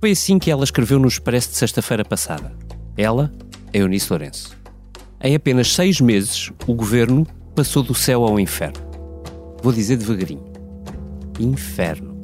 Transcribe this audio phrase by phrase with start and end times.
[0.00, 2.52] Foi assim que ela escreveu no Expresso de sexta-feira passada.
[2.96, 3.32] Ela
[3.72, 4.56] é Eunice Lourenço.
[5.20, 8.78] Em apenas seis meses, o governo passou do céu ao inferno.
[9.60, 10.44] Vou dizer devagarinho:
[11.40, 12.16] inferno.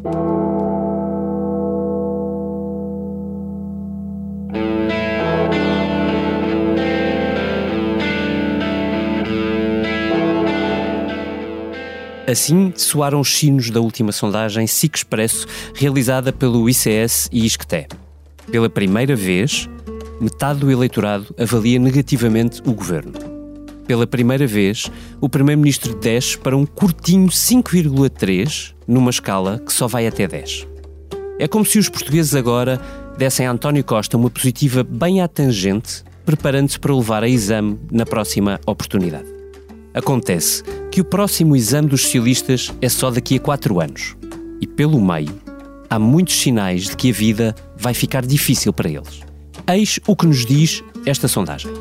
[12.34, 17.86] Assim soaram os sinos da última sondagem SIC Expresso, realizada pelo ICS e ISCTE.
[18.50, 19.70] Pela primeira vez,
[20.20, 23.12] metade do eleitorado avalia negativamente o governo.
[23.86, 30.04] Pela primeira vez, o primeiro-ministro desce para um curtinho 5,3 numa escala que só vai
[30.04, 30.66] até 10.
[31.38, 32.80] É como se os portugueses agora
[33.16, 38.04] dessem a António Costa uma positiva bem à tangente, preparando-se para levar a exame na
[38.04, 39.32] próxima oportunidade.
[39.94, 44.14] Acontece que o próximo exame dos socialistas é só daqui a quatro anos.
[44.60, 45.34] E pelo meio,
[45.90, 49.22] há muitos sinais de que a vida vai ficar difícil para eles.
[49.66, 51.72] Eis o que nos diz esta sondagem.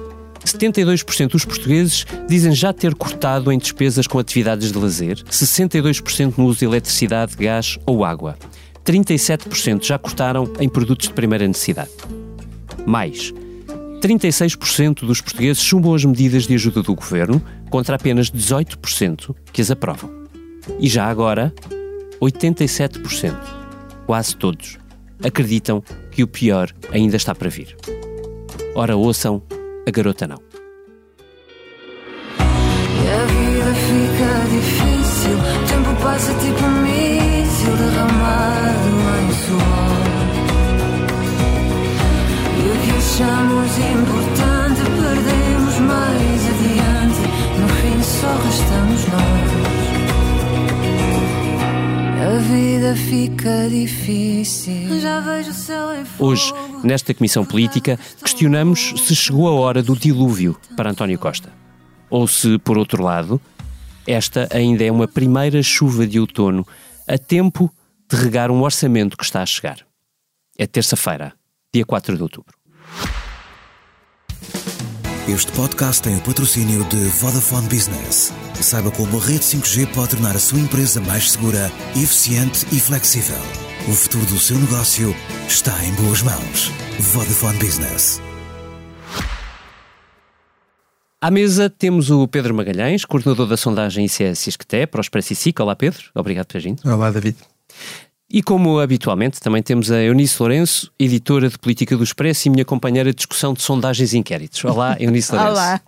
[0.43, 6.45] 72% dos portugueses dizem já ter cortado em despesas com atividades de lazer, 62% no
[6.47, 8.35] uso de eletricidade, gás ou água.
[8.83, 11.91] 37% já cortaram em produtos de primeira necessidade.
[12.83, 13.31] Mais,
[14.03, 19.71] 36% dos portugueses chumbam as medidas de ajuda do governo, contra apenas 18% que as
[19.71, 20.11] aprovam.
[20.77, 21.53] E já agora,
[22.21, 23.33] 87%,
[24.05, 24.77] quase todos,
[25.23, 27.77] acreditam que o pior ainda está para vir.
[28.75, 29.41] Ora, ouçam,
[29.87, 30.41] a garota não.
[32.38, 38.82] E a vida fica difícil, o tempo passa tipo míssil derramado
[43.14, 47.22] achamos importante perdemos mais adiante,
[47.59, 49.53] no fim só restamos nós.
[52.25, 55.00] A vida fica difícil.
[55.00, 56.31] Já vejo o céu em fogo.
[56.31, 56.52] Hoje,
[56.84, 61.53] nesta Comissão Política, questionamos se chegou a hora do dilúvio para António Costa.
[62.09, 63.40] Ou se, por outro lado,
[64.07, 66.66] esta ainda é uma primeira chuva de outono
[67.07, 67.72] a tempo
[68.09, 69.85] de regar um orçamento que está a chegar.
[70.57, 71.34] É terça-feira,
[71.72, 72.62] dia 4 de outubro.
[75.27, 78.33] Este podcast tem o patrocínio de Vodafone Business.
[78.61, 83.39] Saiba como a rede 5G pode tornar a sua empresa mais segura, eficiente e flexível.
[83.87, 85.15] O futuro do seu negócio
[85.47, 86.71] está em boas mãos.
[86.99, 88.21] Vodafone Business.
[91.21, 95.35] À mesa temos o Pedro Magalhães, coordenador da sondagem ICS ISCTE para o Expresso e
[95.37, 95.57] SIC.
[95.61, 96.81] Olá Pedro, obrigado por ter vindo.
[96.85, 97.37] Olá, David.
[98.33, 102.66] E como habitualmente, também temos a Eunice Lourenço, editora de Política do Expresso e minha
[102.66, 104.66] companheira de discussão de sondagens e inquéritos.
[104.66, 105.51] Olá, Eunice Lourenço.
[105.51, 105.79] Olá.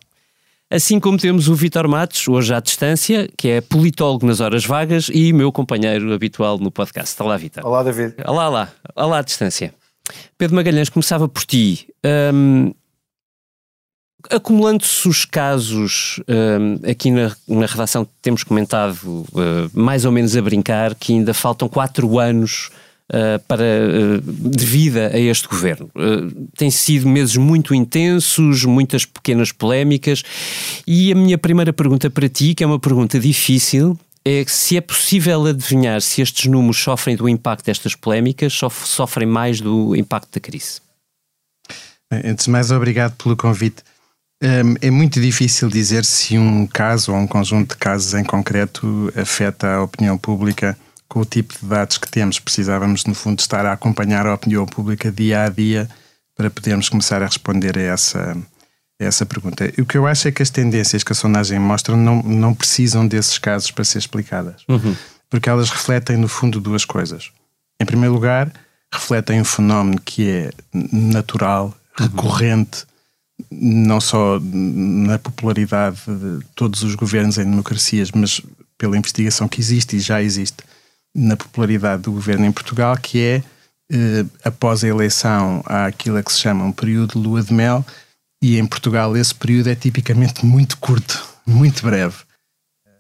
[0.69, 5.09] Assim como temos o Vitor Matos, hoje à distância, que é politólogo nas horas vagas
[5.11, 7.19] e meu companheiro habitual no podcast.
[7.19, 7.65] Olá, Vitor.
[7.65, 8.13] Olá, David.
[8.23, 8.71] Olá, olá.
[8.95, 9.73] Olá à distância.
[10.37, 11.87] Pedro Magalhães, começava por ti.
[12.31, 12.71] Hum,
[14.31, 20.41] Acumulando-se os casos, hum, aqui na, na redação temos comentado, uh, mais ou menos a
[20.41, 22.69] brincar, que ainda faltam quatro anos
[23.11, 25.89] uh, para, uh, de vida a este governo.
[25.95, 30.23] Uh, têm sido meses muito intensos, muitas pequenas polémicas,
[30.87, 34.81] e a minha primeira pergunta para ti, que é uma pergunta difícil, é se é
[34.81, 40.33] possível adivinhar se estes números sofrem do impacto destas polémicas, sof- sofrem mais do impacto
[40.33, 40.81] da crise.
[42.11, 43.83] Antes de mais, obrigado pelo convite.
[44.45, 49.11] Hum, É muito difícil dizer se um caso ou um conjunto de casos em concreto
[49.15, 52.39] afeta a opinião pública com o tipo de dados que temos.
[52.39, 55.89] Precisávamos, no fundo, estar a acompanhar a opinião pública dia a dia
[56.37, 58.37] para podermos começar a responder a essa,
[59.01, 59.71] a essa pergunta.
[59.79, 63.07] O que eu acho é que as tendências que a sondagem mostra não, não precisam
[63.07, 64.63] desses casos para ser explicadas.
[65.29, 67.31] Porque elas refletem, no fundo, duas coisas.
[67.81, 68.51] Em primeiro lugar,
[68.93, 70.51] refletem um fenómeno que é
[70.91, 72.85] natural, recorrente,
[73.51, 78.41] não só na popularidade de todos os governos em democracias, mas
[78.77, 80.63] pela investigação que existe e já existe
[81.13, 83.43] na popularidade do governo em Portugal, que é
[83.91, 87.85] eh, após a eleição há aquilo que se chama um período de lua de mel
[88.41, 92.15] e em Portugal esse período é tipicamente muito curto, muito breve.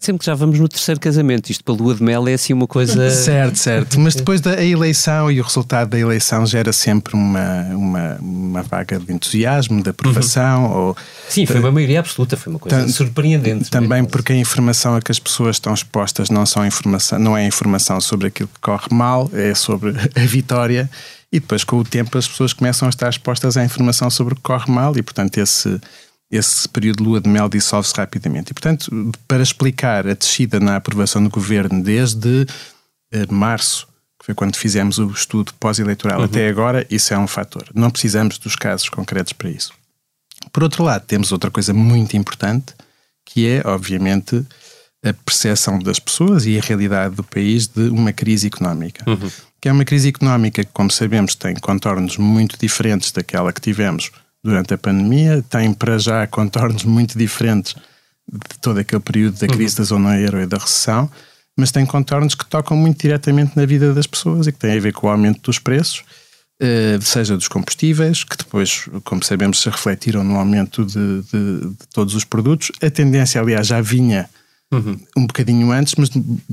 [0.05, 2.53] Sempre que já vamos no terceiro casamento, isto para a lua de mel é assim
[2.53, 3.09] uma coisa.
[3.09, 3.97] Certo, certo.
[3.99, 8.99] Mas depois da eleição e o resultado da eleição gera sempre uma, uma, uma vaga
[8.99, 10.71] de entusiasmo, de aprovação.
[10.71, 10.97] Ou,
[11.27, 13.71] Sim, foi uma maioria absoluta, foi uma coisa Tam- surpreendente.
[13.71, 14.09] também mesmo.
[14.09, 17.99] porque a informação a que as pessoas estão expostas não, são informação, não é informação
[17.99, 20.87] sobre aquilo que corre mal, é sobre a vitória.
[21.31, 24.37] E depois, com o tempo, as pessoas começam a estar expostas à informação sobre o
[24.37, 25.81] que corre mal e, portanto, esse,
[26.35, 28.51] esse período de lua de mel dissolve-se rapidamente.
[28.51, 32.45] E, portanto, para explicar a descida na aprovação do governo desde
[33.11, 33.87] eh, março,
[34.19, 36.25] que foi quando fizemos o estudo pós-eleitoral uhum.
[36.25, 37.65] até agora, isso é um fator.
[37.73, 39.73] Não precisamos dos casos concretos para isso.
[40.51, 42.73] Por outro lado, temos outra coisa muito importante,
[43.25, 44.45] que é, obviamente,
[45.03, 49.07] a percepção das pessoas e a realidade do país de uma crise económica.
[49.09, 49.29] Uhum.
[49.61, 54.11] Que é uma crise económica que, como sabemos, tem contornos muito diferentes daquela que tivemos
[54.45, 57.73] durante a pandemia, tem para já contornos muito diferentes
[58.31, 59.77] de todo aquele período da crise uhum.
[59.79, 61.09] da zona euro e da recessão,
[61.57, 64.79] mas tem contornos que tocam muito diretamente na vida das pessoas e que têm a
[64.79, 66.03] ver com o aumento dos preços,
[66.59, 71.87] eh, seja dos combustíveis, que depois, como sabemos, se refletiram no aumento de, de, de
[71.91, 72.71] todos os produtos.
[72.83, 74.29] A tendência, aliás, já vinha
[74.71, 74.99] uhum.
[75.17, 76.09] um bocadinho antes, mas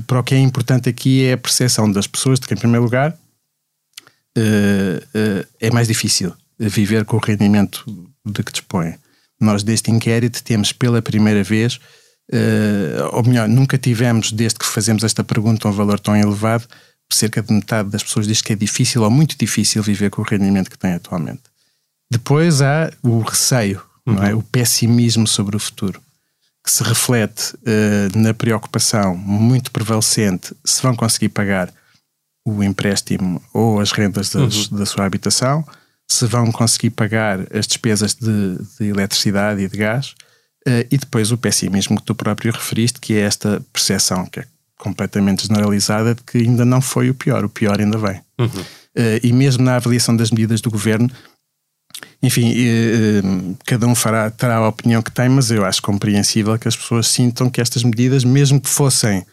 [0.07, 2.83] para o que é importante aqui é a percepção das pessoas de que, em primeiro
[2.83, 3.15] lugar,
[4.35, 6.33] eh, eh, é mais difícil
[6.69, 7.85] viver com o rendimento
[8.25, 8.95] de que dispõe.
[9.39, 11.75] Nós, deste inquérito, temos pela primeira vez,
[12.31, 16.67] uh, ou melhor, nunca tivemos, desde que fazemos esta pergunta, um valor tão elevado,
[17.11, 20.25] cerca de metade das pessoas diz que é difícil ou muito difícil viver com o
[20.25, 21.41] rendimento que tem atualmente.
[22.11, 24.23] Depois há o receio, uhum.
[24.23, 24.33] é?
[24.33, 24.39] Uhum.
[24.39, 26.01] o pessimismo sobre o futuro,
[26.63, 31.73] que se reflete uh, na preocupação muito prevalecente se vão conseguir pagar
[32.45, 34.77] o empréstimo ou as rendas das, uhum.
[34.77, 35.65] da sua habitação,
[36.09, 40.13] se vão conseguir pagar as despesas de, de eletricidade e de gás,
[40.67, 44.45] uh, e depois o pessimismo que tu próprio referiste, que é esta percepção que é
[44.77, 48.21] completamente generalizada de que ainda não foi o pior, o pior ainda vem.
[48.37, 48.47] Uhum.
[48.47, 51.09] Uh, e mesmo na avaliação das medidas do governo,
[52.21, 56.67] enfim, uh, cada um fará, terá a opinião que tem, mas eu acho compreensível que
[56.67, 59.25] as pessoas sintam que estas medidas, mesmo que fossem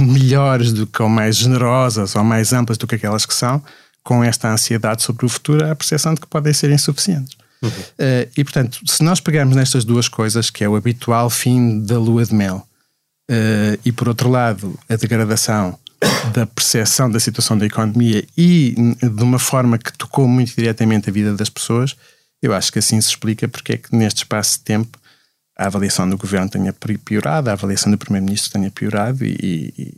[0.00, 3.62] melhores do que ou mais generosas ou mais amplas do que aquelas que são,
[4.06, 7.36] com esta ansiedade sobre o futuro, há a percepção de que podem ser insuficientes.
[7.60, 7.68] Uhum.
[7.68, 11.98] Uh, e portanto, se nós pegarmos nestas duas coisas, que é o habitual fim da
[11.98, 12.64] lua de mel,
[13.28, 15.76] uh, e por outro lado, a degradação
[16.32, 21.12] da percepção da situação da economia e de uma forma que tocou muito diretamente a
[21.12, 21.96] vida das pessoas,
[22.40, 24.96] eu acho que assim se explica porque é que neste espaço de tempo
[25.58, 29.32] a avaliação do governo tenha piorado, a avaliação do primeiro-ministro tenha piorado e,
[29.76, 29.94] e,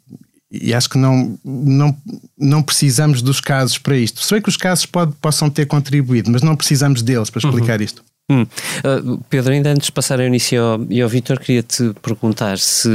[0.50, 1.96] e acho que não, não,
[2.38, 4.22] não precisamos dos casos para isto.
[4.22, 7.78] Se bem que os casos pode, possam ter contribuído, mas não precisamos deles para explicar
[7.78, 7.84] uhum.
[7.84, 8.04] isto.
[8.30, 8.42] Hum.
[8.42, 12.88] Uh, Pedro, ainda antes de passar a início e ao, ao Vítor, queria-te perguntar se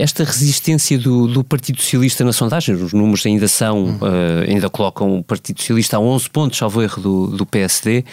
[0.00, 5.18] esta resistência do, do, Partido Socialista na sondagem, os números ainda são, uh, ainda colocam
[5.18, 8.04] o Partido Socialista a 11 pontos, salvo erro, do, do PSD,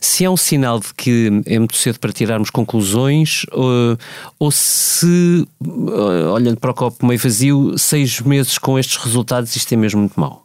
[0.00, 3.96] se é um sinal de que é muito cedo para tirarmos conclusões, uh,
[4.40, 9.72] ou se, uh, olhando para o copo meio vazio, seis meses com estes resultados, isto
[9.72, 10.44] é mesmo muito mau?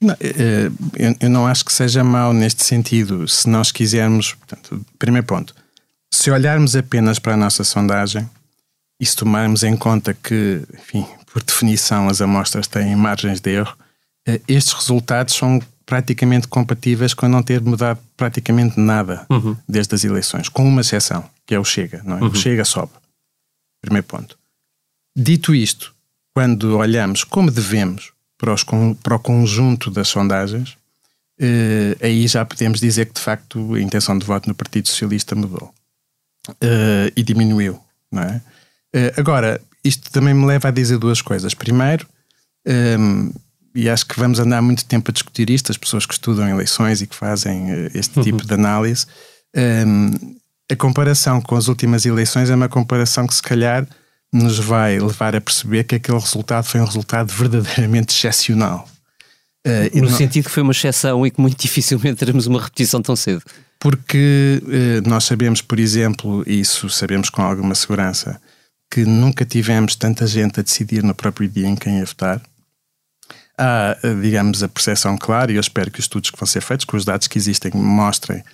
[0.00, 0.16] Não,
[1.20, 3.26] eu não acho que seja mau neste sentido.
[3.26, 5.54] Se nós quisermos, portanto, primeiro ponto,
[6.12, 8.28] se olharmos apenas para a nossa sondagem,
[9.04, 13.76] e se tomarmos em conta que, enfim, por definição, as amostras têm margens de erro,
[14.26, 19.54] eh, estes resultados são praticamente compatíveis com não ter mudado praticamente nada uhum.
[19.68, 22.22] desde as eleições, com uma exceção, que é o Chega, não é?
[22.22, 22.28] Uhum.
[22.28, 22.92] O Chega sobe.
[23.82, 24.38] Primeiro ponto.
[25.14, 25.94] Dito isto,
[26.32, 28.64] quando olhamos como devemos para, os,
[29.02, 30.78] para o conjunto das sondagens,
[31.38, 35.34] eh, aí já podemos dizer que de facto a intenção de voto no Partido Socialista
[35.34, 35.74] mudou
[36.62, 37.78] eh, e diminuiu,
[38.10, 38.40] não é?
[38.94, 41.52] Uh, agora, isto também me leva a dizer duas coisas.
[41.54, 42.06] Primeiro,
[42.66, 43.30] um, ehm,
[43.74, 47.02] e acho que vamos andar muito tempo a discutir isto, as pessoas que estudam eleições
[47.02, 48.22] e que fazem uh, este uhum.
[48.24, 49.06] tipo de análise,
[49.54, 50.36] um, ehm,
[50.70, 53.86] a comparação com as últimas eleições é uma comparação que se calhar
[54.32, 58.88] nos vai levar a perceber que aquele resultado foi um resultado verdadeiramente excepcional.
[59.66, 60.16] Uh, no não...
[60.16, 63.42] sentido que foi uma exceção e que muito dificilmente teremos uma repetição tão cedo.
[63.78, 68.40] Porque uh, nós sabemos, por exemplo, isso sabemos com alguma segurança,
[68.94, 72.40] que nunca tivemos tanta gente a decidir no próprio dia em quem ia votar.
[73.58, 76.84] Há, digamos, a percepção clara, e eu espero que os estudos que vão ser feitos,
[76.84, 78.44] com os dados que existem, mostrem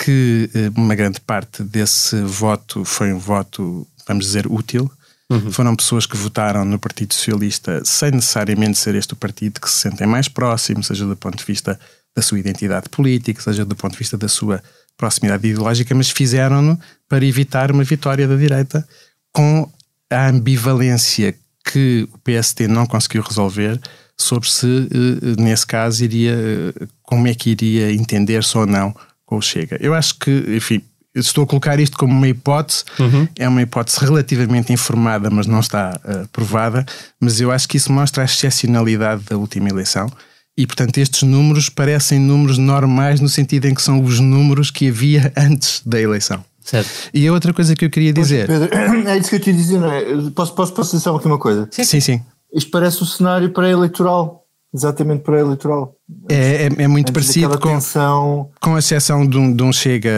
[0.00, 4.88] que eh, uma grande parte desse voto foi um voto, vamos dizer, útil.
[5.28, 5.50] Uhum.
[5.50, 9.78] Foram pessoas que votaram no Partido Socialista sem necessariamente ser este o partido que se
[9.78, 11.78] sentem mais próximo, seja do ponto de vista
[12.14, 14.62] da sua identidade política, seja do ponto de vista da sua
[14.96, 16.78] proximidade ideológica, mas fizeram-no
[17.08, 18.86] para evitar uma vitória da direita
[19.32, 19.68] com
[20.10, 21.34] a ambivalência
[21.64, 23.80] que o PST não conseguiu resolver
[24.16, 29.36] sobre se, eh, nesse caso, iria, eh, como é que iria entender-se ou não com
[29.36, 29.76] o Chega.
[29.80, 30.82] Eu acho que, enfim,
[31.14, 33.28] estou a colocar isto como uma hipótese, uhum.
[33.36, 36.84] é uma hipótese relativamente informada, mas não está uh, provada,
[37.20, 40.10] mas eu acho que isso mostra a excepcionalidade da última eleição.
[40.56, 44.88] E, portanto, estes números parecem números normais no sentido em que são os números que
[44.88, 46.44] havia antes da eleição.
[46.68, 47.10] Certo.
[47.14, 48.46] E a outra coisa que eu queria dizer.
[48.46, 48.76] Pois, Pedro,
[49.08, 50.02] é isso que eu te ia dizer, não é?
[50.34, 51.66] Posso, posso, posso dizer só aqui uma coisa?
[51.70, 52.00] Sim, sim.
[52.00, 52.22] sim.
[52.52, 54.44] Isto parece o cenário pré-eleitoral
[54.74, 55.94] exatamente pré-eleitoral.
[56.28, 58.50] É, é, é, muito Antes parecido com, tensão...
[58.60, 60.10] com a exceção de um, de um, chega,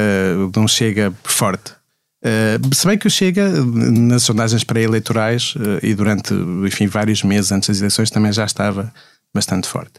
[0.52, 1.72] de um chega forte.
[2.20, 6.34] Uh, se bem que o Chega, nas sondagens pré-eleitorais uh, e durante
[6.66, 8.92] enfim, vários meses antes das eleições, também já estava
[9.32, 9.92] bastante forte.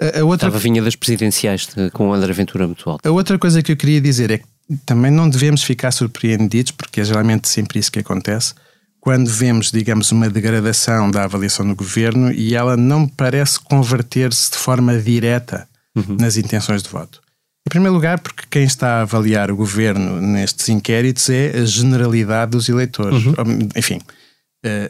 [0.00, 0.46] Uh, a outra...
[0.48, 3.06] Estava vinha das presidenciais de, com o André Ventura muito alto.
[3.06, 4.46] A outra coisa que eu queria dizer é que
[4.84, 8.54] também não devemos ficar surpreendidos, porque é geralmente sempre isso que acontece,
[9.00, 14.56] quando vemos, digamos, uma degradação da avaliação do governo e ela não parece converter-se de
[14.56, 16.16] forma direta uhum.
[16.18, 17.20] nas intenções de voto.
[17.66, 22.52] Em primeiro lugar, porque quem está a avaliar o governo nestes inquéritos é a generalidade
[22.52, 23.26] dos eleitores.
[23.26, 23.34] Uhum.
[23.76, 24.00] Enfim.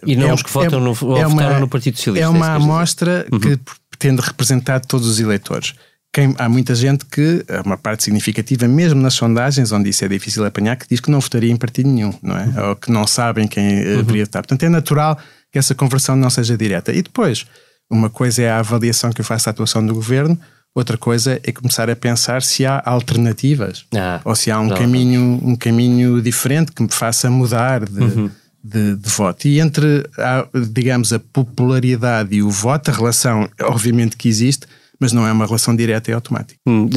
[0.07, 2.25] E não é, os que votam é, no, é uma, no Partido Socialista.
[2.25, 3.39] É, é uma amostra uhum.
[3.39, 3.59] que
[3.91, 5.75] pretende representar todos os eleitores
[6.17, 10.47] quem, há muita gente que, uma parte significativa, mesmo nas sondagens, onde isso é difícil
[10.47, 12.45] apanhar, que diz que não votaria em partido nenhum, não é?
[12.47, 12.69] Uhum.
[12.71, 13.97] Ou que não sabem quem uhum.
[13.99, 14.41] deveria estar.
[14.41, 15.19] Portanto, é natural
[15.53, 16.91] que essa conversão não seja direta.
[16.91, 17.45] E depois,
[17.91, 20.41] uma coisa é a avaliação que eu faço da atuação do governo,
[20.75, 25.39] outra coisa é começar a pensar se há alternativas ah, ou se há um caminho,
[25.43, 28.01] um caminho diferente que me faça mudar de.
[28.01, 28.31] Uhum.
[28.69, 29.47] De, de, voto.
[29.47, 34.67] E entre, a, digamos, a popularidade e o voto, a relação, obviamente que existe,
[34.99, 36.59] mas não é uma relação direta e automática.
[36.67, 36.89] Hum,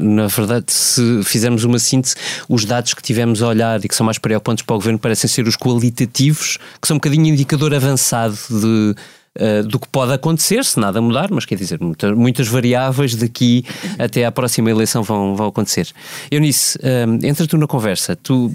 [0.00, 2.14] na verdade, se fizermos uma síntese,
[2.48, 5.28] os dados que tivemos a olhar e que são mais preocupantes para o governo parecem
[5.28, 8.94] ser os qualitativos, que são um bocadinho indicador avançado de.
[9.36, 13.64] Uh, do que pode acontecer se nada mudar, mas quer dizer, muitas, muitas variáveis daqui
[13.98, 15.88] até à próxima eleição vão, vão acontecer.
[16.30, 18.14] Eunice, uh, entra tu na conversa.
[18.14, 18.50] Tu, uh,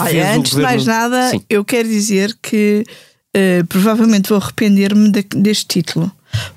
[0.00, 0.80] Olha, antes governo...
[0.80, 1.40] de mais nada, Sim.
[1.48, 2.84] eu quero dizer que
[3.68, 6.10] provavelmente vou arrepender-me de, deste título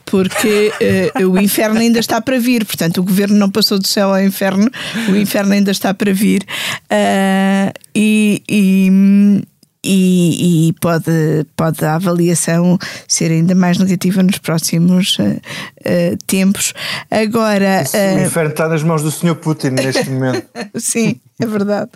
[0.06, 0.72] porque
[1.20, 2.66] uh, o inferno ainda está para vir.
[2.66, 4.70] Portanto, o governo não passou do céu ao inferno,
[5.10, 6.44] o inferno ainda está para vir.
[6.92, 9.44] Uh, e, e
[9.84, 16.74] e, e, pode, pode a avaliação ser ainda mais negativa nos próximos uh, uh, tempos.
[17.12, 17.84] Agora.
[17.94, 19.36] Uh, o inferno está nas mãos do Sr.
[19.36, 20.48] Putin neste momento.
[20.78, 21.92] Sim, é verdade.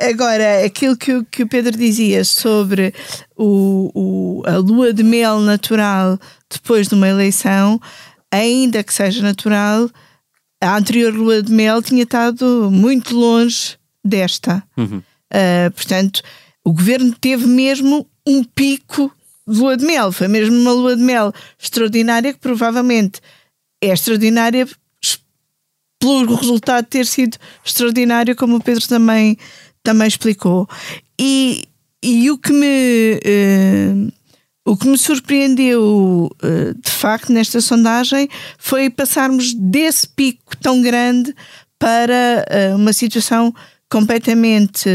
[0.00, 2.94] Agora, aquilo que, o, que o Pedro dizia sobre
[3.36, 6.18] o, o, a lua de mel natural
[6.50, 7.80] depois de uma eleição,
[8.30, 9.88] ainda que seja natural,
[10.60, 14.62] a anterior lua de mel tinha estado muito longe desta.
[14.76, 14.98] Uhum.
[14.98, 16.22] Uh, portanto,
[16.64, 19.12] o governo teve mesmo um pico
[19.46, 20.12] de lua de mel.
[20.12, 23.20] Foi mesmo uma lua de mel extraordinária que provavelmente
[23.82, 24.68] é extraordinária
[26.02, 29.38] pelo resultado ter sido extraordinário, como o Pedro também
[29.82, 30.68] também explicou.
[31.18, 31.64] E,
[32.02, 33.20] e o que me.
[33.24, 34.12] Uh,
[34.64, 38.28] o que me surpreendeu uh, de facto nesta sondagem
[38.58, 41.34] foi passarmos desse pico tão grande
[41.78, 43.54] para uh, uma situação
[43.90, 44.88] completamente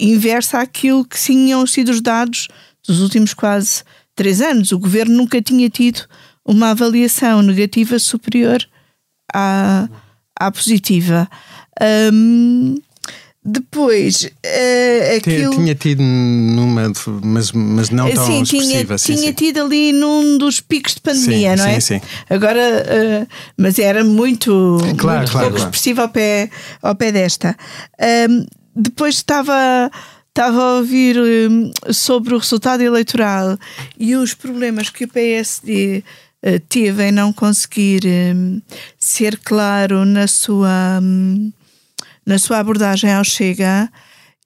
[0.00, 2.48] inversa àquilo que tinham sido os dados
[2.84, 3.84] dos últimos quase
[4.16, 4.72] três anos.
[4.72, 6.04] O governo nunca tinha tido
[6.44, 8.66] uma avaliação negativa superior
[9.32, 9.88] à,
[10.36, 11.28] à positiva.
[12.12, 12.76] Um,
[13.44, 15.56] depois, uh, aquilo...
[15.56, 16.92] Tinha tido numa,
[17.24, 18.84] mas, mas não tão sim, expressiva.
[18.84, 19.32] Tinha, sim, tinha sim.
[19.32, 21.80] tido ali num dos picos de pandemia, sim, não é?
[21.80, 22.06] Sim, sim.
[22.30, 25.56] Agora, uh, mas era muito, claro, muito claro, pouco claro.
[25.56, 27.56] expressiva ao pé, ao pé desta.
[28.30, 28.46] Um,
[28.76, 29.90] depois estava
[30.28, 33.58] estava a ouvir um, sobre o resultado eleitoral
[33.98, 36.02] e os problemas que o PSD eh,
[36.68, 38.60] teve em não conseguir um,
[38.98, 41.00] ser claro na sua.
[41.02, 41.52] Um,
[42.24, 43.90] na sua abordagem ao Chega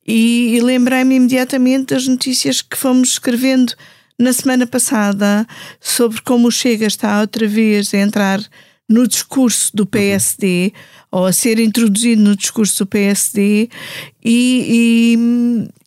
[0.07, 3.75] e, e lembrei-me imediatamente das notícias que fomos escrevendo
[4.19, 5.47] na semana passada
[5.81, 8.41] sobre como o Chega está outra vez a entrar
[8.88, 10.73] no discurso do PSD
[11.11, 13.69] ou a ser introduzido no discurso do PSD
[14.25, 15.19] e,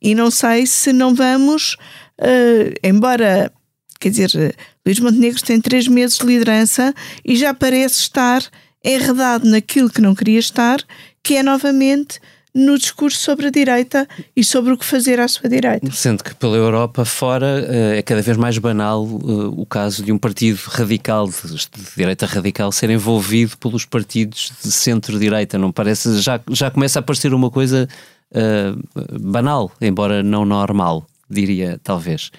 [0.01, 1.77] e, e não sei se não vamos,
[2.19, 3.51] uh, embora,
[3.99, 8.43] quer dizer, Luís Montenegro tem três meses de liderança e já parece estar
[8.83, 10.81] enredado naquilo que não queria estar
[11.21, 12.19] que é novamente
[12.53, 15.91] no discurso sobre a direita e sobre o que fazer à sua direita.
[15.91, 20.11] Sendo que pela Europa fora eh, é cada vez mais banal eh, o caso de
[20.11, 25.57] um partido radical, de direita radical, ser envolvido pelos partidos de centro-direita.
[25.57, 26.19] Não parece?
[26.21, 27.87] Já, já começa a parecer uma coisa
[28.31, 32.31] uh, banal, embora não normal, diria talvez.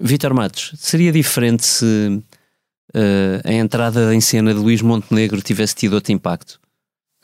[0.00, 2.22] Vítor Matos, seria diferente se
[2.94, 6.60] uh, a entrada em cena de Luís Montenegro tivesse tido outro impacto?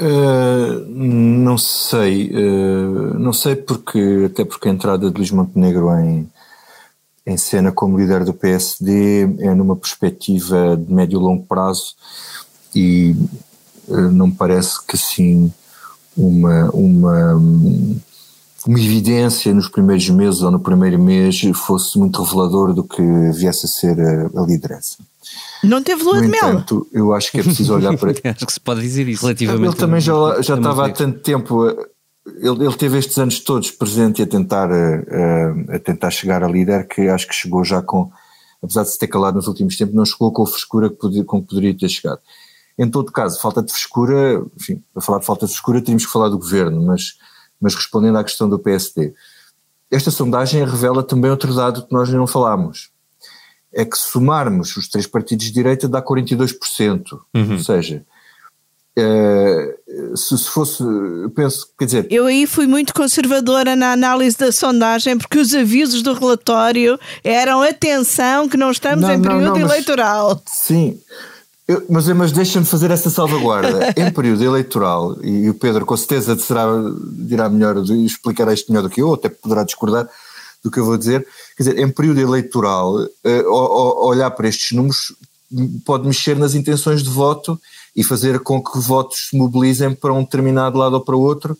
[0.00, 6.28] Uh, não sei, uh, não sei porque, até porque a entrada de Luís Montenegro em,
[7.26, 11.94] em cena como líder do PSD é numa perspectiva de médio e longo prazo
[12.74, 13.14] e
[13.86, 15.52] uh, não parece que assim
[16.16, 17.34] uma, uma,
[18.66, 23.02] uma evidência nos primeiros meses ou no primeiro mês fosse muito revelador do que
[23.32, 24.98] viesse a ser a, a liderança.
[25.64, 26.50] Não teve lua no de mel.
[26.50, 28.10] Entanto, eu acho que é preciso olhar para.
[28.30, 29.64] Acho que se pode dizer isso relativamente.
[29.68, 31.64] Ele também já, já a estava há tanto tempo.
[31.64, 31.74] a-
[32.36, 36.48] Ele, ele teve estes anos todos presente e a tentar, a, a tentar chegar a
[36.48, 38.10] líder, que acho que chegou já com,
[38.62, 41.24] apesar de se ter calado nos últimos tempos, não chegou com a frescura que podia,
[41.24, 42.20] com que poderia ter chegado.
[42.78, 46.12] Em todo caso, falta de frescura, enfim, para falar de falta de frescura, teríamos que
[46.12, 47.14] falar do governo, mas,
[47.62, 49.14] mas respondendo à questão do PSD.
[49.90, 52.90] Esta sondagem revela também outro dado que nós não falámos.
[53.72, 57.20] É que somarmos os três partidos de direita dá 42%.
[57.52, 58.04] Ou seja,
[58.96, 59.74] eh,
[60.14, 64.52] se, se fosse, eu penso, quer dizer, Eu aí fui muito conservadora na análise da
[64.52, 69.44] sondagem, porque os avisos do relatório eram atenção que não estamos Não, em não, período
[69.44, 70.42] não, mas- eleitoral.
[70.46, 71.00] Sim,
[71.72, 73.92] Eu- mas, mas deixa-me fazer essa salvaguarda.
[73.96, 76.66] em período eleitoral, e o Pedro com certeza será,
[77.12, 80.08] dirá melhor, explicará isto melhor do que eu, ou até poderá discordar
[80.62, 81.26] do que eu vou dizer.
[81.56, 85.12] Quer dizer, em período eleitoral, eh, o- o- olhar para estes números
[85.84, 87.60] pode mexer nas intenções de voto
[87.94, 91.56] e fazer com que votos se mobilizem para um determinado lado ou para outro,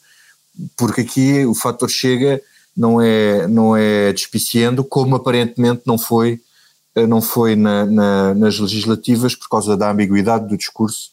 [0.76, 2.40] porque aqui o fator chega
[2.76, 6.40] não é, não é despiciando, como aparentemente não foi,
[7.08, 11.10] não foi na- na- nas legislativas por causa da ambiguidade do discurso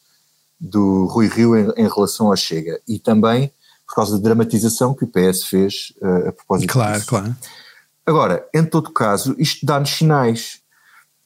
[0.60, 3.50] do Rui Rio em, em relação à Chega e também
[3.86, 7.06] por causa da dramatização que o PS fez eh, a propósito Claro, disso.
[7.06, 7.36] claro.
[8.06, 10.60] Agora, em todo caso, isto dá-nos sinais.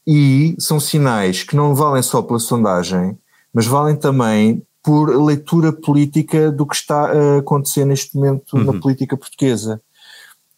[0.07, 3.19] E são sinais que não valem só pela sondagem,
[3.53, 9.17] mas valem também por leitura política do que está a acontecer neste momento na política
[9.17, 9.81] portuguesa.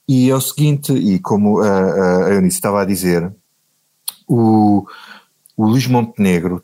[0.09, 3.33] E é o seguinte, e como a, a Eunice estava a dizer,
[4.27, 4.87] o,
[5.57, 6.63] o Luís Montenegro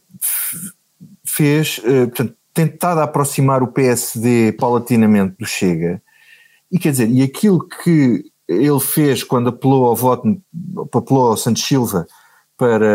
[1.24, 6.02] fez, eh, portanto, tentado aproximar o PSD paulatinamente do Chega,
[6.70, 10.40] e quer dizer, e aquilo que ele fez quando apelou ao voto,
[10.94, 12.06] apelou ao Santos Silva
[12.56, 12.86] para,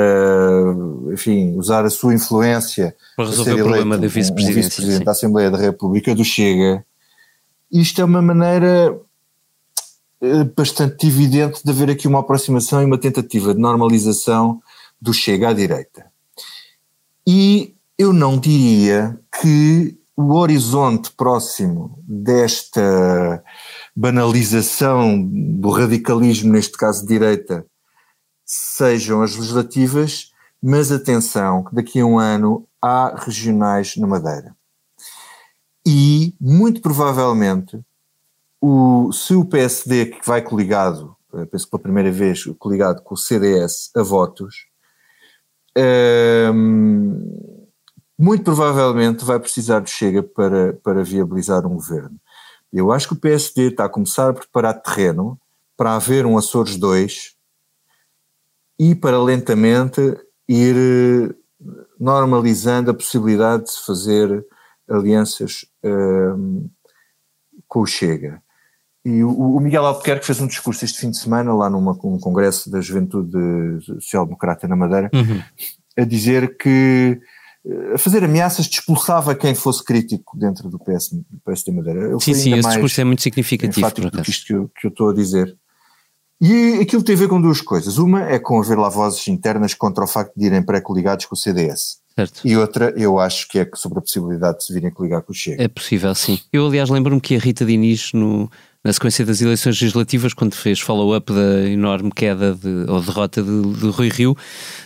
[1.12, 5.04] enfim, usar a sua influência Para resolver o eleito problema da um- um vice-presidente sim.
[5.04, 6.86] da Assembleia da República do Chega,
[7.72, 8.96] isto é uma maneira
[10.56, 14.62] bastante evidente de haver aqui uma aproximação e uma tentativa de normalização
[15.00, 16.06] do Chega à direita.
[17.26, 23.44] E eu não diria que o horizonte próximo desta
[23.96, 27.66] banalização do radicalismo, neste caso de direita,
[28.44, 34.56] sejam as legislativas, mas atenção, que daqui a um ano há regionais na Madeira.
[35.86, 37.80] E, muito provavelmente,
[38.62, 43.14] o, se o PSD, que vai coligado, eh, penso que pela primeira vez, coligado com
[43.14, 44.68] o CDS a votos,
[45.76, 47.22] ehm,
[48.18, 52.20] muito provavelmente vai precisar do Chega para, para viabilizar um governo.
[52.74, 55.40] Eu acho que o PSD está a começar a preparar terreno
[55.76, 57.36] para haver um Açores 2
[58.80, 60.02] e para lentamente
[60.48, 61.36] ir eh,
[62.00, 64.46] normalizando a possibilidade de se fazer
[64.90, 66.68] alianças ehm,
[67.68, 68.42] com o Chega.
[69.08, 72.70] E o, Miguel Albuquerque fez um discurso este fim de semana lá numa, num congresso
[72.70, 73.32] da Juventude
[74.02, 75.42] Social-Democrata na Madeira, Uhum.
[75.98, 77.18] a dizer que
[77.66, 82.10] eh, a fazer ameaças de expulsava quem fosse crítico dentro do, PS, do PSD Madeira.
[82.10, 84.88] Ele Sim, sim, esse discurso é muito significativo, por do que isto que eu, que
[84.88, 85.56] eu estou a dizer.
[86.42, 87.98] E aquilo tem a ver com duas coisas.
[87.98, 91.38] Uma é com haver lá vozes internas contra o facto de irem pré-coligados com o
[91.38, 92.00] CDS.
[92.14, 92.42] Certo.
[92.44, 95.36] E outra, eu acho que é sobre a possibilidade de se virem coligar com o
[95.36, 95.64] Chega.
[95.64, 96.40] É possível, sim.
[96.52, 98.50] Eu, aliás, lembro-me que a Rita Diniz, no,
[98.84, 103.74] na sequência das eleições legislativas, quando fez follow-up da enorme queda de, ou derrota de,
[103.74, 104.38] de Rui Rio,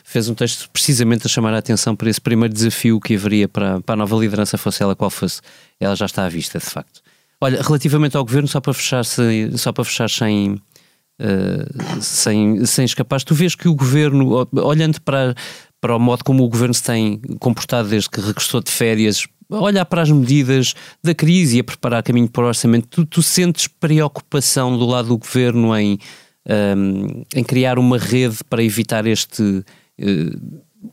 [0.03, 3.79] fez um texto precisamente a chamar a atenção para esse primeiro desafio que haveria para,
[3.81, 5.41] para a nova liderança, fosse ela qual fosse.
[5.79, 7.01] Ela já está à vista, de facto.
[7.39, 10.59] Olha, relativamente ao governo, só para fechar, se- só para fechar sem,
[11.19, 11.65] eh,
[11.99, 15.35] sem, sem escapar, tu vês que o governo, olhando para,
[15.79, 19.85] para o modo como o governo se tem comportado desde que regressou de férias, olhar
[19.85, 23.67] para as medidas da crise e a preparar caminho para o orçamento, tu, tu sentes
[23.67, 25.99] preocupação do lado do governo em,
[26.45, 29.63] ehm, em criar uma rede para evitar este.
[29.99, 30.35] eh,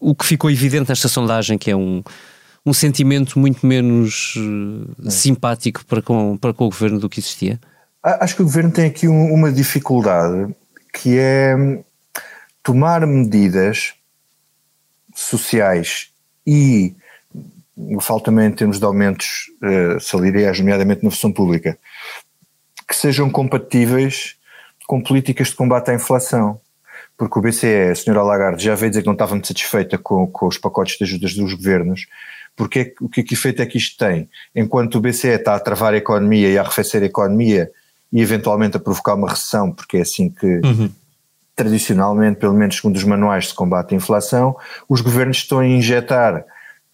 [0.00, 2.02] o que ficou evidente nesta sondagem, que é um,
[2.66, 4.34] um sentimento muito menos
[5.06, 7.58] eh, simpático para com, para com o governo do que existia?
[8.02, 10.54] Acho que o governo tem aqui um- uma dificuldade
[10.92, 11.82] que é hum,
[12.62, 13.94] tomar medidas
[15.14, 16.08] sociais
[16.46, 16.94] e
[17.90, 21.78] eu falo também em termos de aumentos eh, salariais, nomeadamente na função pública,
[22.88, 24.36] que sejam compatíveis
[24.86, 26.60] com políticas de combate à inflação.
[27.16, 30.26] Porque o BCE, a senhora Lagarde, já veio dizer que não estava muito satisfeita com,
[30.26, 32.06] com os pacotes de ajudas dos governos,
[32.56, 34.28] porque é o que, que efeito é que isto tem?
[34.54, 37.70] Enquanto o BCE está a travar a economia e a arrefecer a economia,
[38.12, 40.90] e eventualmente a provocar uma recessão, porque é assim que uhum.
[41.54, 44.56] tradicionalmente, pelo menos segundo os manuais, se combate a inflação,
[44.88, 46.44] os governos estão a injetar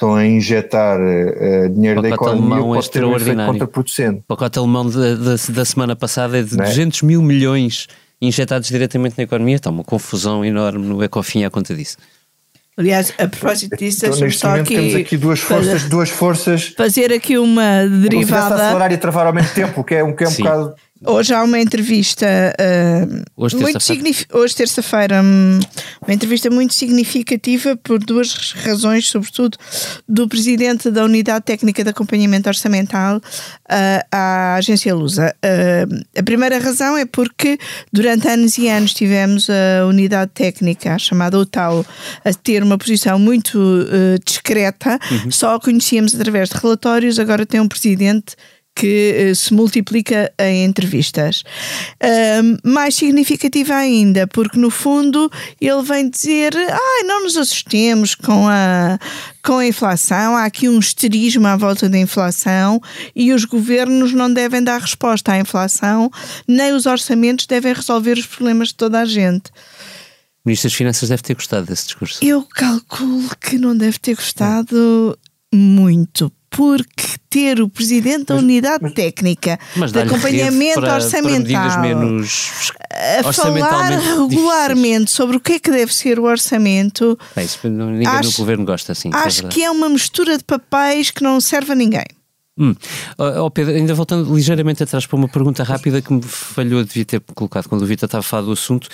[0.04, 4.18] estão a injetar uh, dinheiro da economia alemão pode ter um efeito contraproducente.
[4.20, 6.64] O pacote alemão da, da, da semana passada é de é?
[6.64, 7.86] 200 mil milhões
[8.20, 9.56] injetados diretamente na economia.
[9.56, 11.96] Está uma confusão enorme no Ecofin à conta disso.
[12.76, 16.74] Aliás, a propósito disso, então, neste momento aqui, temos aqui duas forças, duas forças.
[16.76, 18.48] Fazer aqui uma derivada.
[18.48, 20.74] Como acelerar e travar ao mesmo tempo, que é um, que é um bocado.
[21.02, 24.38] Hoje há uma entrevista uh, hoje muito significativa.
[24.38, 25.58] Hoje, terça-feira, hum,
[26.00, 29.58] uma entrevista muito significativa por duas razões, sobretudo
[30.08, 33.22] do presidente da Unidade Técnica de Acompanhamento Orçamental uh,
[34.10, 35.34] à agência Lusa.
[35.44, 37.58] Uh, a primeira razão é porque
[37.92, 41.84] durante anos e anos tivemos a unidade técnica, a chamada OTAU,
[42.24, 43.58] a ter uma posição muito
[44.24, 45.30] discreta, uhum.
[45.30, 48.36] só a conhecíamos através de relatórios, agora tem um presidente
[48.74, 51.44] que uh, se multiplica em entrevistas.
[52.02, 58.48] Uh, mais significativa ainda, porque no fundo ele vem dizer: ai, não nos assustemos com
[58.48, 58.98] a,
[59.42, 62.80] com a inflação, há aqui um histerismo à volta da inflação
[63.14, 66.10] e os governos não devem dar resposta à inflação,
[66.48, 69.50] nem os orçamentos devem resolver os problemas de toda a gente.
[70.44, 72.18] O Ministro das Finanças deve ter gostado desse discurso.
[72.22, 75.18] Eu calculo que não deve ter gostado
[75.54, 81.80] muito, porque ter o presidente da unidade mas, técnica mas de acompanhamento para, orçamental para
[81.80, 82.72] menos
[83.24, 87.18] a falar regularmente sobre o que é que deve ser o orçamento.
[87.34, 89.10] É isso, ninguém acho, no governo gosta assim.
[89.12, 92.06] É acho é que é uma mistura de papéis que não serve a ninguém.
[92.56, 92.72] Hum.
[93.18, 97.20] Oh, Pedro, ainda voltando ligeiramente atrás para uma pergunta rápida que me falhou, devia ter
[97.34, 98.88] colocado quando o Vitor estava a falar do assunto.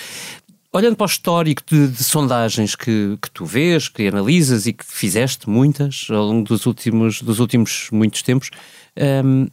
[0.73, 4.85] Olhando para o histórico de, de, sondagens que, que tu vês, que analisas e que
[4.85, 8.49] fizeste muitas ao longo dos últimos, dos últimos muitos tempos,
[9.25, 9.47] um,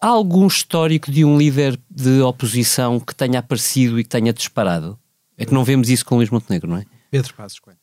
[0.00, 4.98] há algum histórico de um líder de oposição que tenha aparecido e que tenha disparado?
[5.38, 6.84] É que não vemos isso com Luís Montenegro, não é?
[7.12, 7.78] Pedro Passos Coelho.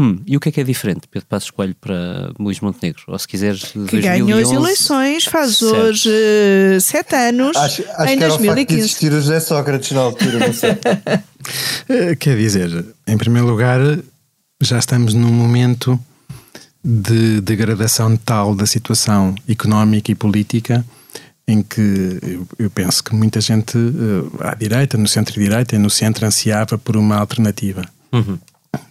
[0.00, 3.02] Hum, e o que é que é diferente, Pedro Passos Coelho, para Luís Montenegro?
[3.08, 5.76] Ou se quiseres, que 2011, ganhou as eleições faz certo.
[5.76, 8.84] hoje uh, sete anos, acho, acho em que 2015.
[8.84, 10.70] Acho que era o José Sócrates na altura, não sei.
[11.88, 13.80] Eh, quer dizer, em primeiro lugar,
[14.60, 15.98] já estamos num momento
[16.84, 20.84] de degradação tal da situação económica e política
[21.48, 22.20] em que
[22.58, 26.94] eu, penso que muita gente uh, à direita, no centro-direita e no centro ansiava por
[26.94, 27.88] uma alternativa.
[28.12, 28.38] Uhum.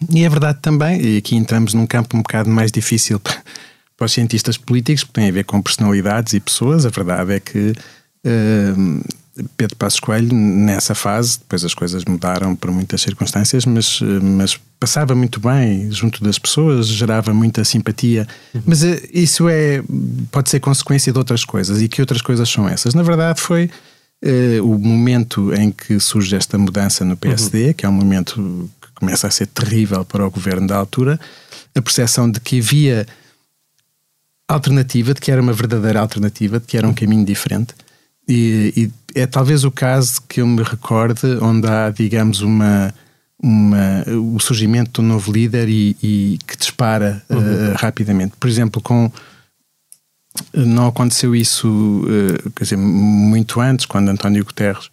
[0.10, 3.38] E é verdade também, e aqui entramos num campo um bocado mais difícil para,
[3.96, 6.84] para os cientistas políticos, porque tem a ver com personalidades e pessoas.
[6.84, 7.74] A verdade é que
[8.26, 9.04] uh,
[9.56, 15.14] Pedro Passos Coelho, nessa fase, depois as coisas mudaram por muitas circunstâncias, mas, mas passava
[15.16, 18.28] muito bem junto das pessoas, gerava muita simpatia.
[18.54, 18.62] Uhum.
[18.66, 19.84] Mas uh, isso é,
[20.32, 21.82] pode ser consequência de outras coisas.
[21.82, 22.94] E que outras coisas são essas?
[22.94, 23.70] Na verdade, foi.
[24.24, 27.74] Uh, o momento em que surge esta mudança no PSD, uhum.
[27.74, 31.20] que é um momento começa a ser terrível para o governo da altura,
[31.76, 33.06] a percepção de que havia
[34.48, 37.76] alternativa, de que era uma verdadeira alternativa, de que era um caminho diferente.
[38.28, 42.94] E, e é talvez o caso que eu me recorde onde há, digamos, uma,
[43.42, 44.04] uma,
[44.34, 47.38] o surgimento de um novo líder e, e que dispara uhum.
[47.40, 48.34] uh, rapidamente.
[48.40, 49.12] Por exemplo, com
[50.54, 54.90] não aconteceu isso, uh, quer dizer, muito antes, quando António Guterres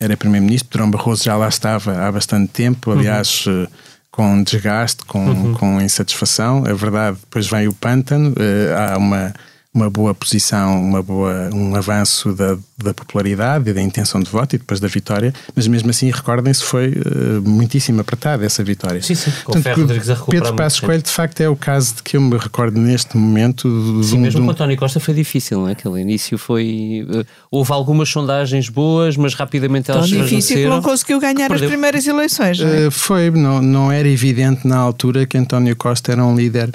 [0.00, 3.66] era Primeiro-Ministro, Pedrão Barroso já lá estava há bastante tempo, aliás, uhum.
[4.10, 5.54] com desgaste, com, uhum.
[5.54, 6.66] com insatisfação.
[6.66, 9.34] É verdade, depois vem o pântano, uh, há uma
[9.76, 14.56] uma boa posição, uma boa, um avanço da, da popularidade e da intenção de voto
[14.56, 19.02] e depois da vitória, mas mesmo assim, recordem-se, foi uh, muitíssimo apertada essa vitória.
[19.02, 21.96] Sim, sim, com Portanto, Rodrigues a recuperar Pedro Passos Coelho, de facto, é o caso
[21.96, 23.68] de que eu me recordo neste momento.
[24.00, 25.72] De, sim, mesmo com António Costa foi difícil, não é?
[25.72, 27.06] Aquele início foi.
[27.08, 31.60] Uh, houve algumas sondagens boas, mas rapidamente elas Tão difícil que não conseguiu ganhar as
[31.60, 32.58] primeiras eleições.
[32.60, 32.88] Não é?
[32.88, 36.70] uh, foi, não, não era evidente na altura que António Costa era um líder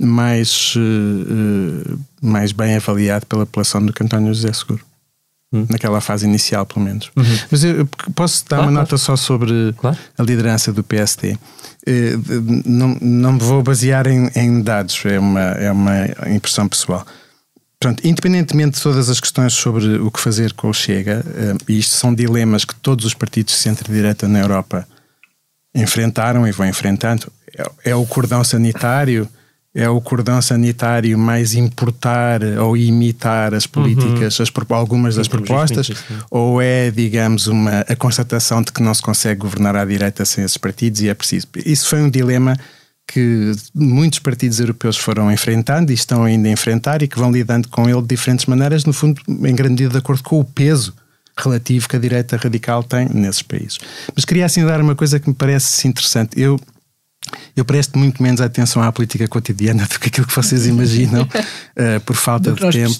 [0.00, 4.84] mais, uh, mais bem avaliado pela população do que António José Seguro.
[5.52, 5.66] Hum.
[5.68, 7.10] Naquela fase inicial, pelo menos.
[7.16, 7.24] Uhum.
[7.50, 7.84] Mas eu
[8.14, 8.86] posso dar claro, uma claro.
[8.86, 9.98] nota só sobre claro.
[10.16, 10.80] a liderança do.
[10.80, 10.84] Uh,
[11.86, 12.16] eh,
[12.64, 17.04] não, não me vou basear em, em, dados, é uma, é uma impressão pessoal.
[17.80, 21.24] Pronto, independentemente de todas as questões sobre o que fazer com o Chega,
[21.66, 24.86] e isto são dilemas que todos os partidos de centro-direita na Europa
[25.74, 29.26] enfrentaram e vão enfrentando, é, é o cordão sanitário
[29.74, 34.44] é o cordão sanitário mais importar ou imitar as políticas, uhum.
[34.44, 35.92] as, algumas das propostas,
[36.30, 40.44] ou é, digamos, uma, a constatação de que não se consegue governar à direita sem
[40.44, 41.46] esses partidos e é preciso.
[41.64, 42.56] Isso foi um dilema
[43.06, 47.68] que muitos partidos europeus foram enfrentando e estão ainda a enfrentar e que vão lidando
[47.68, 50.94] com ele de diferentes maneiras, no fundo, em grande medida de acordo com o peso
[51.36, 53.78] relativo que a direita radical tem nesses países.
[54.14, 56.40] Mas queria assim dar uma coisa que me parece interessante.
[56.40, 56.58] Eu
[57.56, 62.00] eu presto muito menos atenção à política cotidiana do que aquilo que vocês imaginam, uh,
[62.04, 62.96] por falta de tempo.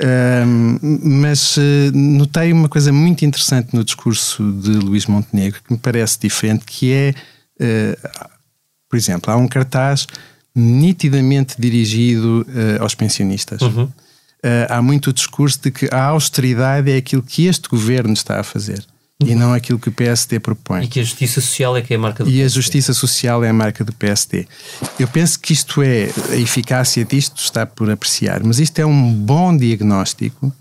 [0.00, 1.60] Uh, mas uh,
[1.92, 6.92] notei uma coisa muito interessante no discurso de Luís Montenegro que me parece diferente, que
[6.92, 7.14] é,
[8.88, 10.06] por exemplo, há um cartaz
[10.54, 12.46] nitidamente dirigido
[12.80, 13.62] aos pensionistas.
[13.62, 13.88] Uhum.
[14.68, 18.42] há muito o discurso de que a austeridade é aquilo que este governo está a
[18.42, 18.84] fazer
[19.26, 20.84] e não aquilo que o PSD propõe.
[20.84, 22.44] E que a justiça social é que é a marca do E PSD.
[22.44, 24.46] a justiça social é a marca do PSD.
[24.98, 29.12] Eu penso que isto é, a eficácia disto está por apreciar, mas isto é um
[29.12, 30.52] bom diagnóstico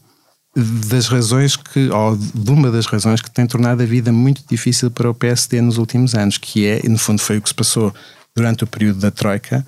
[0.55, 4.91] das razões que, ou de uma das razões que tem tornado a vida muito difícil
[4.91, 7.93] para o PSD nos últimos anos, que é, no fundo foi o que se passou
[8.35, 9.65] durante o período da Troika,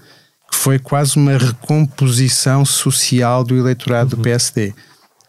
[0.52, 4.22] que foi quase uma recomposição social do eleitorado uhum.
[4.22, 4.74] do PSD.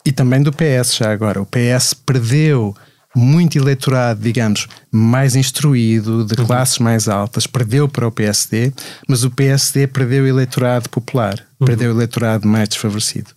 [0.04, 1.40] E também do PS já agora.
[1.40, 2.76] O PS perdeu
[3.14, 6.46] muito eleitorado, digamos, mais instruído, de uhum.
[6.46, 8.72] classes mais altas, perdeu para o PSD,
[9.08, 11.66] mas o PSD perdeu o eleitorado popular, uhum.
[11.66, 13.30] perdeu o eleitorado mais desfavorecido.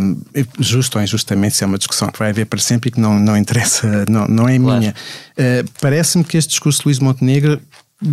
[0.00, 0.20] Um,
[0.58, 3.18] justo ou injustamente, isso é uma discussão que vai haver para sempre e que não,
[3.18, 4.78] não interessa, não, não é claro.
[4.80, 4.94] minha.
[5.32, 7.60] Uh, Parece-me que este discurso de Luís Montenegro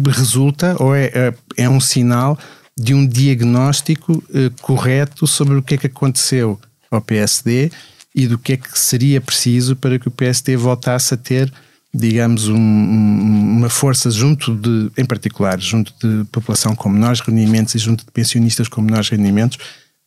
[0.07, 2.37] resulta ou é, é, é um sinal
[2.77, 6.59] de um diagnóstico uh, correto sobre o que é que aconteceu
[6.91, 7.71] ao PSD
[8.15, 11.51] e do que é que seria preciso para que o PSD voltasse a ter,
[11.93, 17.77] digamos, um, uma força junto de, em particular, junto de população com menores rendimentos e
[17.77, 19.57] junto de pensionistas com menores rendimentos,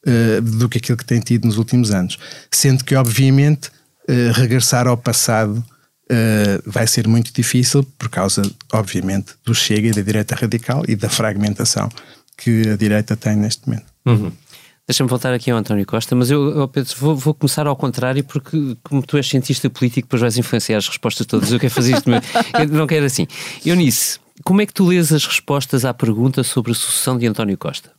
[0.06, 2.18] uh, do que aquilo que tem tido nos últimos anos.
[2.50, 3.68] Sendo que, obviamente,
[4.08, 8.40] uh, regressar ao passado uh, vai ser muito difícil por causa,
[8.72, 11.90] obviamente, do Chega e da direita radical e da fragmentação
[12.38, 13.86] que a direita tem neste momento.
[14.06, 14.32] Uhum.
[14.88, 18.24] Deixa-me voltar aqui ao António Costa, mas eu, eu Pedro, vou, vou, começar ao contrário,
[18.24, 21.52] porque como tu és cientista político, depois vais influenciar as respostas todas.
[21.52, 22.08] Eu quero fazer isto,
[22.72, 23.26] não quero assim.
[23.66, 27.58] Eunice, como é que tu lês as respostas à pergunta sobre a sucessão de António
[27.58, 27.92] Costa?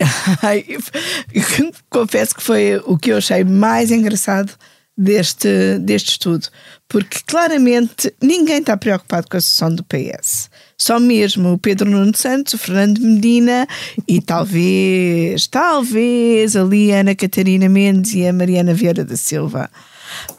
[1.88, 4.52] Confesso que foi o que eu achei mais engraçado
[4.96, 6.48] deste, deste estudo,
[6.88, 10.47] porque claramente ninguém está preocupado com a sucessão do PS.
[10.80, 13.66] Só mesmo o Pedro Nuno Santos, o Fernando Medina
[14.06, 19.68] e talvez, talvez ali a Ana Catarina Mendes e a Mariana Vieira da Silva.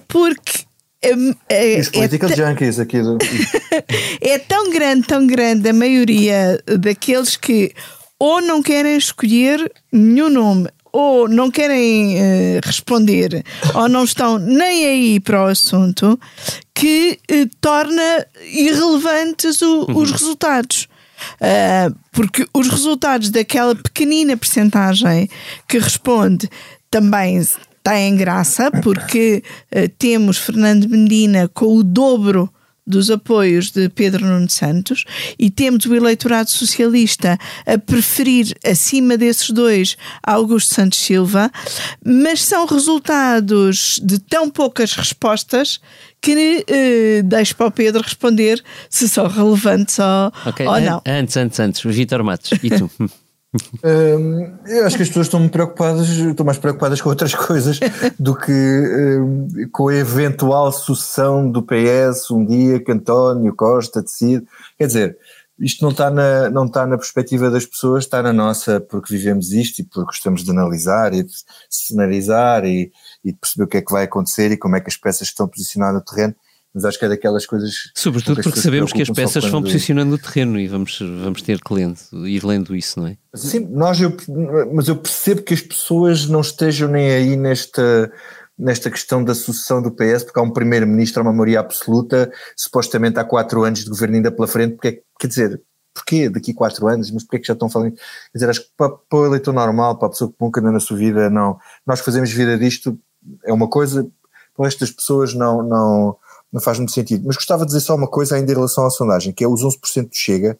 [0.08, 0.63] Porque
[1.02, 1.13] é,
[1.49, 3.17] é, Os political é junkies aqui do...
[4.21, 7.73] é tão grande, tão grande a maioria daqueles que
[8.19, 14.86] ou não querem escolher nenhum nome ou não querem uh, responder ou não estão nem
[14.86, 16.19] aí para o assunto
[16.79, 19.97] que uh, torna irrelevantes o, uhum.
[19.97, 20.87] os resultados.
[21.35, 25.29] Uh, porque os resultados daquela pequenina percentagem
[25.67, 26.49] que responde
[26.89, 27.41] também
[27.83, 29.43] têm graça, porque
[29.97, 32.51] temos Fernando Medina com o dobro
[32.89, 35.06] dos apoios de Pedro Nuno Santos
[35.38, 41.52] e temos o eleitorado socialista a preferir acima desses dois Augusto Santos Silva,
[42.04, 45.80] mas são resultados de tão poucas respostas
[46.19, 50.65] que eh, deixo para o Pedro responder se são relevantes ou, okay.
[50.65, 51.02] ou não.
[51.06, 52.89] Antes, antes, antes, Vitor Matos, e tu?
[53.83, 57.79] eu acho que as pessoas estão preocupadas, estão mais preocupadas com outras coisas
[58.19, 59.17] do que
[59.71, 64.45] com a eventual sucessão do PS um dia que António Costa decide.
[64.77, 65.17] Quer dizer,
[65.59, 69.51] isto não está, na, não está na perspectiva das pessoas, está na nossa, porque vivemos
[69.51, 71.33] isto e porque gostamos de analisar e de
[71.69, 72.91] cenarizar e,
[73.25, 75.27] e de perceber o que é que vai acontecer e como é que as peças
[75.27, 76.35] estão posicionadas no terreno
[76.73, 77.73] mas acho que é daquelas coisas.
[77.95, 81.73] Sobretudo porque sabemos que as peças vão posicionando no terreno e vamos, vamos ter que
[81.73, 83.17] lendo, ir lendo isso, não é?
[83.34, 84.15] Sim, nós, eu,
[84.73, 88.12] mas eu percebo que as pessoas não estejam nem aí nesta,
[88.58, 93.23] nesta questão da sucessão do PS, porque há um primeiro-ministro, uma maioria absoluta, supostamente há
[93.23, 95.62] quatro anos de governo ainda pela frente, porque é, quer dizer,
[95.93, 97.93] porquê daqui quatro anos, mas porquê que já estão falando?
[97.93, 98.01] Quer
[98.36, 100.97] dizer, acho que para, para o eleitor normal, para a pessoa que nunca na sua
[100.97, 101.58] vida, não.
[101.86, 102.99] Nós fazemos vida disto,
[103.43, 104.08] é uma coisa,
[104.55, 106.17] para estas pessoas não, não,
[106.51, 107.25] não faz muito sentido.
[107.25, 109.62] Mas gostava de dizer só uma coisa ainda em relação à sondagem, que é os
[109.62, 110.59] 11% do Chega,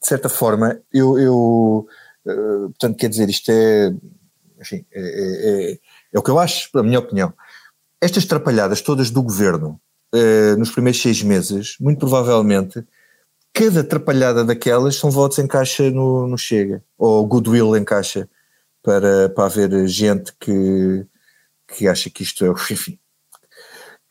[0.00, 1.86] de certa forma, eu, eu
[2.26, 3.94] uh, portanto, quer dizer, isto é,
[4.60, 5.78] enfim, é, é, é,
[6.12, 7.32] é, o que eu acho, a minha opinião.
[8.00, 9.80] Estas trapalhadas todas do governo,
[10.14, 12.84] uh, nos primeiros seis meses, muito provavelmente,
[13.52, 18.28] cada atrapalhada daquelas são votos em caixa no, no Chega, ou goodwill em caixa,
[18.82, 21.06] para, para haver gente que,
[21.66, 22.98] que acha que isto é, enfim,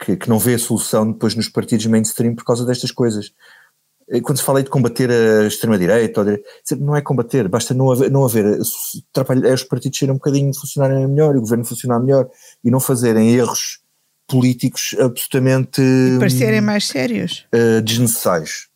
[0.03, 3.31] que, que, não vê a solução depois nos partidos mainstream por causa destas coisas.
[4.23, 6.23] Quando se fala aí de combater a extrema-direita,
[6.77, 11.35] não é combater, basta não haver, não haver os partidos serem um bocadinho funcionarem melhor,
[11.35, 12.29] o governo funcionar melhor
[12.63, 13.79] e não fazerem erros
[14.27, 18.67] políticos absolutamente e parecerem mais sérios uh, desnecessários.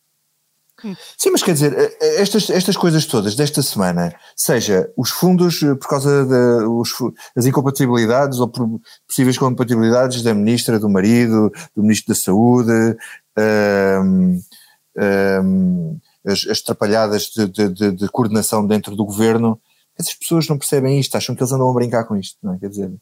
[1.16, 6.26] Sim, mas quer dizer, estas, estas coisas todas desta semana, seja os fundos por causa
[7.34, 8.48] das incompatibilidades ou
[9.06, 12.96] possíveis compatibilidades da ministra, do marido, do ministro da Saúde,
[14.02, 14.40] um,
[14.96, 19.60] um, as, as trapalhadas de, de, de, coordenação dentro do governo,
[19.98, 22.58] essas pessoas não percebem isto, acham que eles andam a brincar com isto, não é?
[22.58, 22.92] Quer dizer,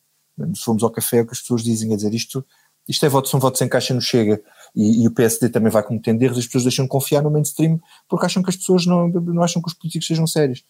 [0.55, 2.45] se fomos ao café, o que as pessoas dizem, quer dizer, isto,
[2.89, 4.41] isto é voto, são votos em caixa no Chega,
[4.75, 7.81] e, e, o PSD também vai cometendo erros, as pessoas deixam de confiar no mainstream
[8.09, 10.63] porque acham que as pessoas não, não acham que os políticos sejam sérios.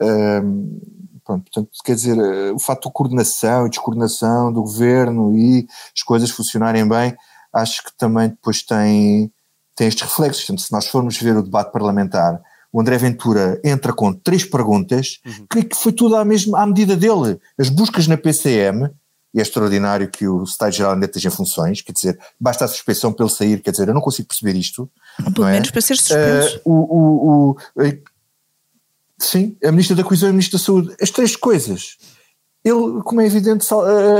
[0.00, 0.78] Um,
[1.24, 6.02] pronto, portanto, quer dizer, eh, o fato de coordenação e descoordenação do governo e as
[6.02, 7.16] coisas funcionarem bem,
[7.52, 9.32] acho que também depois tem,
[9.74, 10.44] tem estes reflexos.
[10.44, 12.40] Portanto, se nós formos ver o debate parlamentar,
[12.72, 15.46] o André Ventura entra com três perguntas, uhum.
[15.50, 17.40] que, que foi tudo à, mesma, à medida dele.
[17.58, 18.90] As buscas na PCM,
[19.38, 23.28] é extraordinário que o Secretário-Geral ainda esteja em funções, quer dizer, basta a suspeição pelo
[23.28, 24.90] sair, quer dizer, eu não consigo perceber isto.
[25.34, 25.52] Pelo é?
[25.52, 26.60] menos para ser suspenso.
[26.64, 27.56] Uh, o, o, o,
[29.18, 31.96] sim, a Ministra da Coesão e a Ministra da Saúde, as três coisas.
[32.64, 33.64] Ele, como é evidente,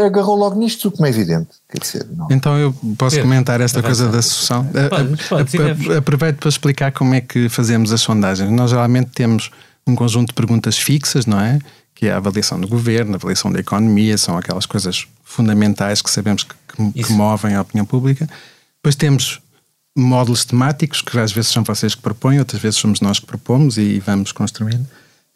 [0.04, 1.48] agarrou logo nisto, como é evidente.
[1.68, 2.28] Quer dizer, não.
[2.30, 4.64] Então eu posso Pedro, comentar esta coisa da sucessão?
[5.98, 8.48] Aproveito para explicar como é que fazemos as sondagens.
[8.52, 9.50] Nós geralmente temos
[9.84, 11.58] um conjunto de perguntas fixas, não é?
[11.96, 16.10] Que é a avaliação do governo, a avaliação da economia, são aquelas coisas fundamentais que
[16.10, 18.28] sabemos que, que, que movem a opinião pública.
[18.76, 19.40] Depois temos
[19.96, 23.78] módulos temáticos, que às vezes são vocês que propõem, outras vezes somos nós que propomos
[23.78, 24.86] e vamos construindo.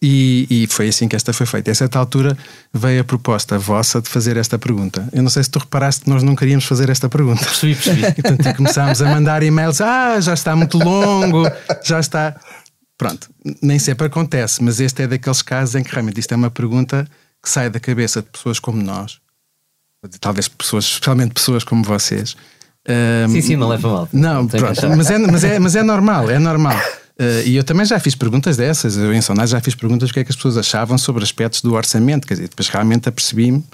[0.02, 1.70] E, e, foi assim que esta foi feita.
[1.70, 2.36] A certa altura
[2.72, 5.06] veio a proposta vossa de fazer esta pergunta.
[5.12, 7.44] Eu não sei se tu reparaste que nós não queríamos fazer esta pergunta.
[7.44, 8.06] Percebi, percebi.
[8.06, 9.80] E, portanto, começámos a mandar e-mails.
[9.82, 11.42] Ah, já está muito longo,
[11.84, 12.34] já está.
[13.00, 13.30] Pronto,
[13.62, 17.08] nem sempre acontece, mas este é daqueles casos em que realmente isto é uma pergunta
[17.42, 19.22] que sai da cabeça de pessoas como nós,
[20.20, 22.36] talvez pessoas, especialmente pessoas como vocês.
[23.26, 24.08] Um, sim, sim, não leva mal.
[24.12, 26.76] Não, pronto, mas é, mas, é, mas é normal, é normal.
[27.18, 30.12] Uh, e eu também já fiz perguntas dessas, eu em sondagem já fiz perguntas do
[30.12, 33.64] que é que as pessoas achavam sobre aspectos do orçamento, quer dizer, depois realmente apercebi-me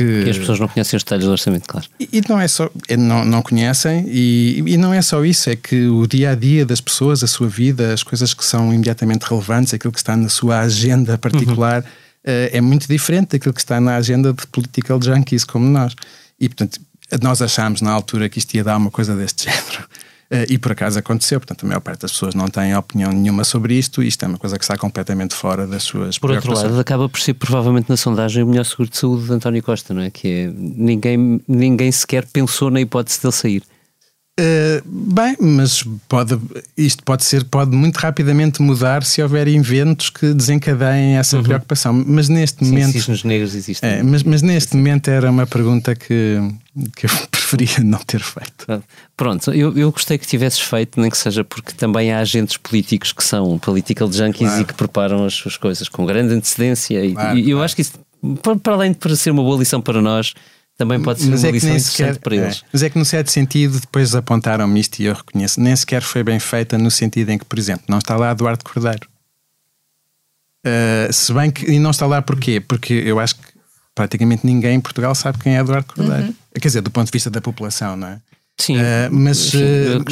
[0.00, 0.24] que...
[0.24, 0.30] que...
[0.30, 1.86] as pessoas não conhecem os detalhes do orçamento, claro.
[1.98, 5.50] E, e não é só, é, não, não conhecem, e, e não é só isso,
[5.50, 8.72] é que o dia a dia das pessoas, a sua vida, as coisas que são
[8.72, 11.88] imediatamente relevantes, aquilo que está na sua agenda particular, uhum.
[12.32, 15.94] uh, é muito diferente daquilo que está na agenda de political junkies como nós.
[16.40, 16.80] E portanto,
[17.22, 19.86] nós achámos na altura que isto ia dar uma coisa deste género.
[20.30, 23.42] Eh, e por acaso aconteceu, portanto, a maior parte das pessoas não tem opinião nenhuma
[23.42, 26.78] sobre isto, isto é uma coisa que está completamente fora das suas Por outro lado,
[26.78, 30.02] acaba por ser provavelmente na sondagem o melhor seguro de saúde de António Costa, não
[30.02, 30.10] é?
[30.10, 33.62] Que é, ninguém, ninguém sequer pensou na hipótese dele sair.
[34.40, 36.38] Uh, bem, mas pode,
[36.74, 41.42] isto pode ser, pode muito rapidamente mudar se houver inventos que desencadeiem essa uhum.
[41.42, 41.92] preocupação.
[42.06, 42.92] Mas neste Sim, momento.
[42.92, 43.90] Cisnes negros existem.
[43.90, 46.38] É, mas, mas neste momento era uma pergunta que,
[46.96, 48.82] que eu preferia não ter feito.
[49.14, 53.12] Pronto, eu, eu gostei que tivesses feito, nem que seja porque também há agentes políticos
[53.12, 54.62] que são political junkies claro.
[54.62, 57.12] e que preparam as suas coisas com grande antecedência.
[57.12, 57.92] Claro, e, e eu acho que isso,
[58.62, 60.32] para além de ser uma boa lição para nós
[60.80, 62.56] também pode ser mas uma é lição sequer, para eles.
[62.56, 66.00] É, mas é que no certo sentido, depois apontaram-me isto e eu reconheço, nem sequer
[66.00, 69.06] foi bem feita no sentido em que, por exemplo, não está lá Eduardo Cordeiro.
[70.66, 71.70] Uh, se bem que.
[71.70, 72.60] E não está lá porquê?
[72.60, 73.42] Porque eu acho que
[73.94, 76.28] praticamente ninguém em Portugal sabe quem é Eduardo Cordeiro.
[76.28, 76.34] Uhum.
[76.54, 78.20] Quer dizer, do ponto de vista da população, não é?
[78.60, 79.58] Sim, uh, mas uh,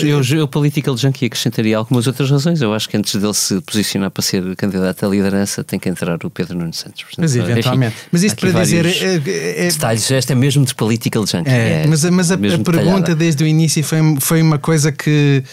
[0.02, 2.62] eu, eu, political junkie acrescentaria algumas outras razões.
[2.62, 6.18] Eu acho que antes dele se posicionar para ser candidato à liderança tem que entrar
[6.24, 7.02] o Pedro Nuno Santos.
[7.02, 7.94] Portanto, mas eventualmente.
[7.94, 8.87] Enfim, mas isto para dizer.
[8.87, 11.50] É, é, detalhes, esta é mesmo de political junkie.
[11.50, 15.44] É, é mas, mas a, a pergunta desde o início foi, foi uma coisa que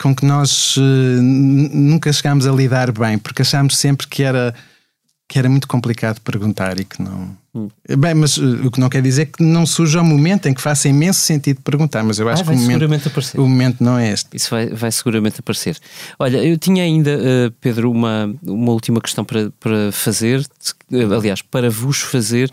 [0.00, 4.54] com que nós uh, nunca chegámos a lidar bem, porque achámos sempre que era
[5.30, 7.36] que era muito complicado perguntar e que não.
[7.54, 7.68] Hum.
[7.96, 10.60] Bem, mas uh, o que não quer dizer que não surja um momento em que
[10.60, 14.10] faça imenso sentido perguntar, mas eu acho ah, que o momento, o momento não é
[14.10, 14.36] este.
[14.36, 15.78] Isso vai, vai seguramente aparecer.
[16.18, 21.42] Olha, eu tinha ainda, uh, Pedro, uma, uma última questão para, para fazer, uh, aliás,
[21.42, 22.50] para vos fazer,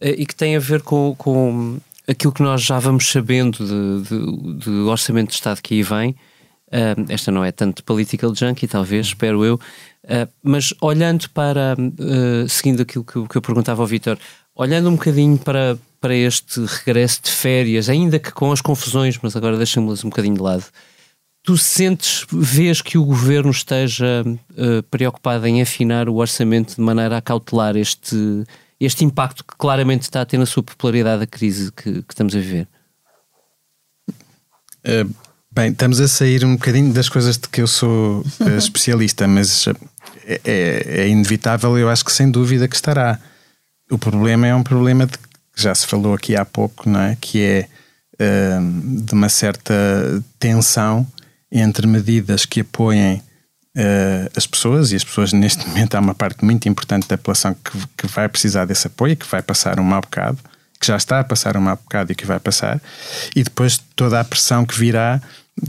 [0.00, 1.76] uh, e que tem a ver com, com
[2.08, 6.16] aquilo que nós já vamos sabendo de, de, de orçamento de Estado que aí vem.
[7.10, 9.60] esta não é tanto political junkie, talvez, espero eu,
[10.06, 14.16] Uh, mas olhando para, uh, seguindo aquilo que, que eu perguntava ao Vitor,
[14.54, 19.34] olhando um bocadinho para, para este regresso de férias, ainda que com as confusões, mas
[19.34, 20.64] agora deixamos-las um bocadinho de lado,
[21.42, 27.16] tu sentes, vês que o governo esteja uh, preocupado em afinar o orçamento de maneira
[27.16, 28.44] a cautelar este,
[28.78, 32.32] este impacto que claramente está a ter na sua popularidade a crise que, que estamos
[32.32, 32.68] a viver?
[35.56, 38.22] Bem, estamos a sair um bocadinho das coisas de que eu sou
[38.58, 39.66] especialista, mas
[40.26, 43.20] é, é, é, inevitável, eu acho que sem dúvida que estará.
[43.88, 47.16] O problema é um problema de, que já se falou aqui há pouco, não é?
[47.20, 47.68] Que é
[48.14, 49.72] uh, de uma certa
[50.36, 51.06] tensão
[51.50, 53.22] entre medidas que apoiem
[53.76, 57.54] uh, as pessoas, e as pessoas neste momento há uma parte muito importante da população
[57.54, 60.38] que, que vai precisar desse apoio, que vai passar um mau bocado,
[60.80, 62.82] que já está a passar um mau bocado e que vai passar,
[63.34, 65.22] e depois toda a pressão que virá,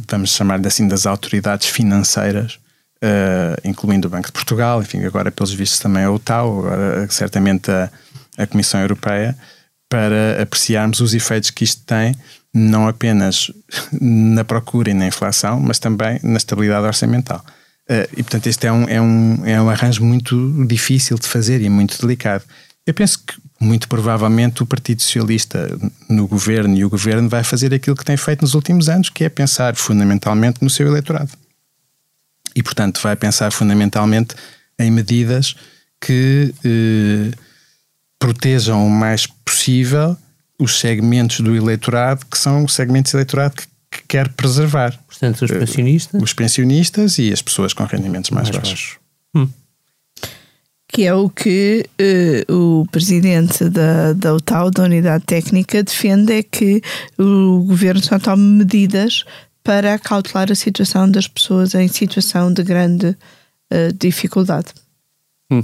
[0.09, 2.59] vamos chamar assim, das autoridades financeiras,
[2.97, 7.69] Uh, incluindo o Banco de Portugal, enfim, agora pelos vistos também a OTAU, agora certamente
[7.69, 7.91] a,
[8.35, 9.37] a Comissão Europeia,
[9.87, 12.15] para apreciarmos os efeitos que isto tem,
[12.53, 13.51] não apenas
[14.01, 17.45] na procura e na inflação, mas também na estabilidade orçamental.
[17.89, 21.61] Uh, e, portanto, este é um, é, um, é um arranjo muito difícil de fazer
[21.61, 22.43] e muito delicado.
[22.85, 25.69] Eu penso que, muito provavelmente, o Partido Socialista
[26.09, 29.23] no governo e o governo vai fazer aquilo que tem feito nos últimos anos, que
[29.23, 31.31] é pensar fundamentalmente no seu eleitorado.
[32.57, 34.35] E, portanto, vai pensar fundamentalmente
[34.77, 35.55] em medidas
[36.01, 37.37] que eh,
[38.19, 40.17] protejam o mais possível
[40.59, 44.97] os segmentos do eleitorado que são segmentos de eleitorado que que quer preservar.
[45.07, 46.21] Portanto, os pensionistas?
[46.21, 48.97] Os pensionistas e as pessoas com rendimentos mais, mais baixos.
[49.35, 49.49] Hum.
[50.89, 51.85] Que é o que
[52.49, 56.81] uh, o presidente da, da UTAU, da Unidade Técnica, defende: é que
[57.17, 59.25] o governo só tome medidas
[59.67, 64.67] para cautelar a situação das pessoas em situação de grande uh, dificuldade.
[65.51, 65.61] Hum.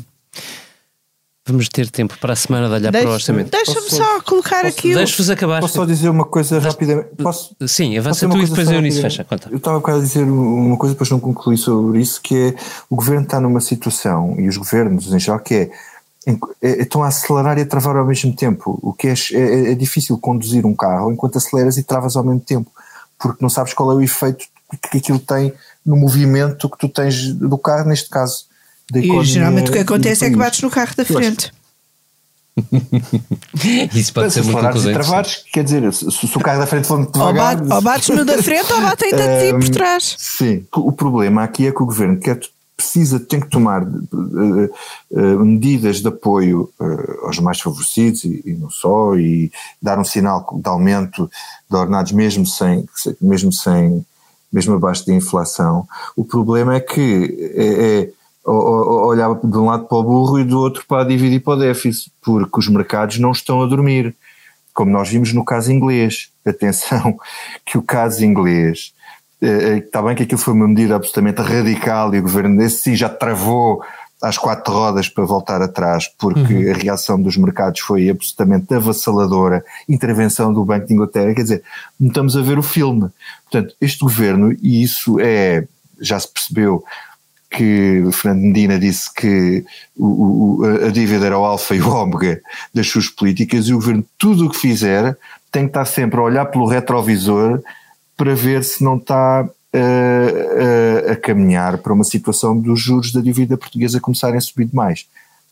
[1.47, 3.49] Vamos ter tempo para a semana de olhar Deixe, para o orçamento.
[3.49, 4.93] Deixa-me só colocar posso, aqui.
[4.93, 5.61] Deixa-vos acabar.
[5.61, 7.15] Posso só dizer uma coisa rapidamente?
[7.15, 9.23] Posso, Sim, avança tu e depois eu nisso fecha.
[9.23, 9.47] Conta.
[9.49, 12.55] Eu estava a dizer uma coisa, depois não concluí sobre isso, que é
[12.89, 15.71] o governo está numa situação, e os governos em geral, que é,
[16.61, 18.77] é estão a acelerar e a travar ao mesmo tempo.
[18.81, 22.41] O que é, é, é difícil conduzir um carro enquanto aceleras e travas ao mesmo
[22.41, 22.69] tempo,
[23.23, 24.45] porque não sabes qual é o efeito
[24.91, 25.53] que aquilo tem
[25.85, 28.45] no movimento que tu tens do carro, neste caso
[28.93, 31.51] e geralmente o que acontece é que bates no carro da frente.
[33.95, 34.93] Isso pode ser muito conclusão.
[34.93, 37.59] travares, quer dizer, se, se, o carro da frente for muito devagar...
[37.59, 40.15] Ou, bates no da frente ou batem a ti por trás.
[40.19, 42.39] Sim, o problema aqui é que o governo quer
[42.75, 44.69] precisa, tem que tomar uh,
[45.11, 49.51] uh, medidas de apoio uh, aos mais favorecidos e, e, não só, e
[49.81, 51.29] dar um sinal de aumento
[51.69, 52.87] de ordenados mesmo sem,
[53.21, 54.05] mesmo sem,
[54.51, 55.87] mesmo abaixo da inflação.
[56.15, 58.09] O problema é que é, é
[58.45, 62.11] olhava de um lado para o burro e do outro para e para o déficit,
[62.21, 64.13] porque os mercados não estão a dormir,
[64.73, 66.29] como nós vimos no caso inglês.
[66.45, 67.17] Atenção,
[67.65, 68.92] que o caso inglês,
[69.43, 73.09] está bem que aquilo foi uma medida absolutamente radical e o governo desse sim já
[73.09, 73.83] travou
[74.21, 76.71] às quatro rodas para voltar atrás, porque uhum.
[76.71, 81.63] a reação dos mercados foi absolutamente avassaladora, intervenção do Banco de Inglaterra, quer dizer,
[81.99, 83.09] não estamos a ver o filme.
[83.51, 85.67] Portanto, este governo, e isso é,
[85.99, 86.85] já se percebeu,
[87.51, 89.63] que Fernando Medina disse que
[89.95, 92.41] o, o, a dívida era o alfa e o ômega
[92.73, 95.17] das suas políticas e o governo, tudo o que fizer,
[95.51, 97.61] tem que estar sempre a olhar pelo retrovisor
[98.15, 99.41] para ver se não está
[99.73, 104.65] a, a, a caminhar para uma situação dos juros da dívida portuguesa começarem a subir
[104.65, 105.05] demais.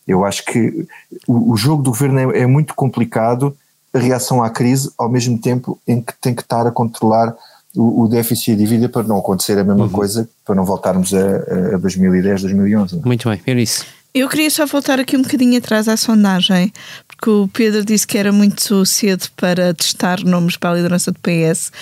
[0.06, 0.86] Eu acho que
[1.26, 3.56] o, o jogo do governo é, é muito complicado,
[3.92, 7.34] a reação à crise, ao mesmo tempo em que tem que estar a controlar
[7.74, 9.90] o, o déficit e a dívida para não acontecer a mesma uhum.
[9.90, 13.00] coisa, para não voltarmos a, a 2010, 2011.
[13.04, 13.84] Muito bem, Eunice.
[14.14, 16.70] Eu queria só voltar aqui um bocadinho atrás à sondagem,
[17.08, 21.18] porque o Pedro disse que era muito cedo para testar nomes para a liderança do
[21.18, 21.72] PS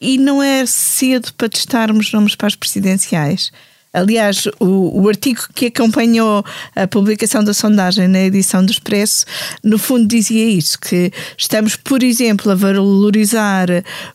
[0.00, 3.50] e não é cedo para testarmos nomes para as presidenciais.
[3.92, 6.44] Aliás, o, o, artigo que acompanhou
[6.76, 9.24] a publicação da sondagem na edição do Expresso,
[9.64, 13.68] no fundo dizia isso, que estamos, por exemplo, a valorizar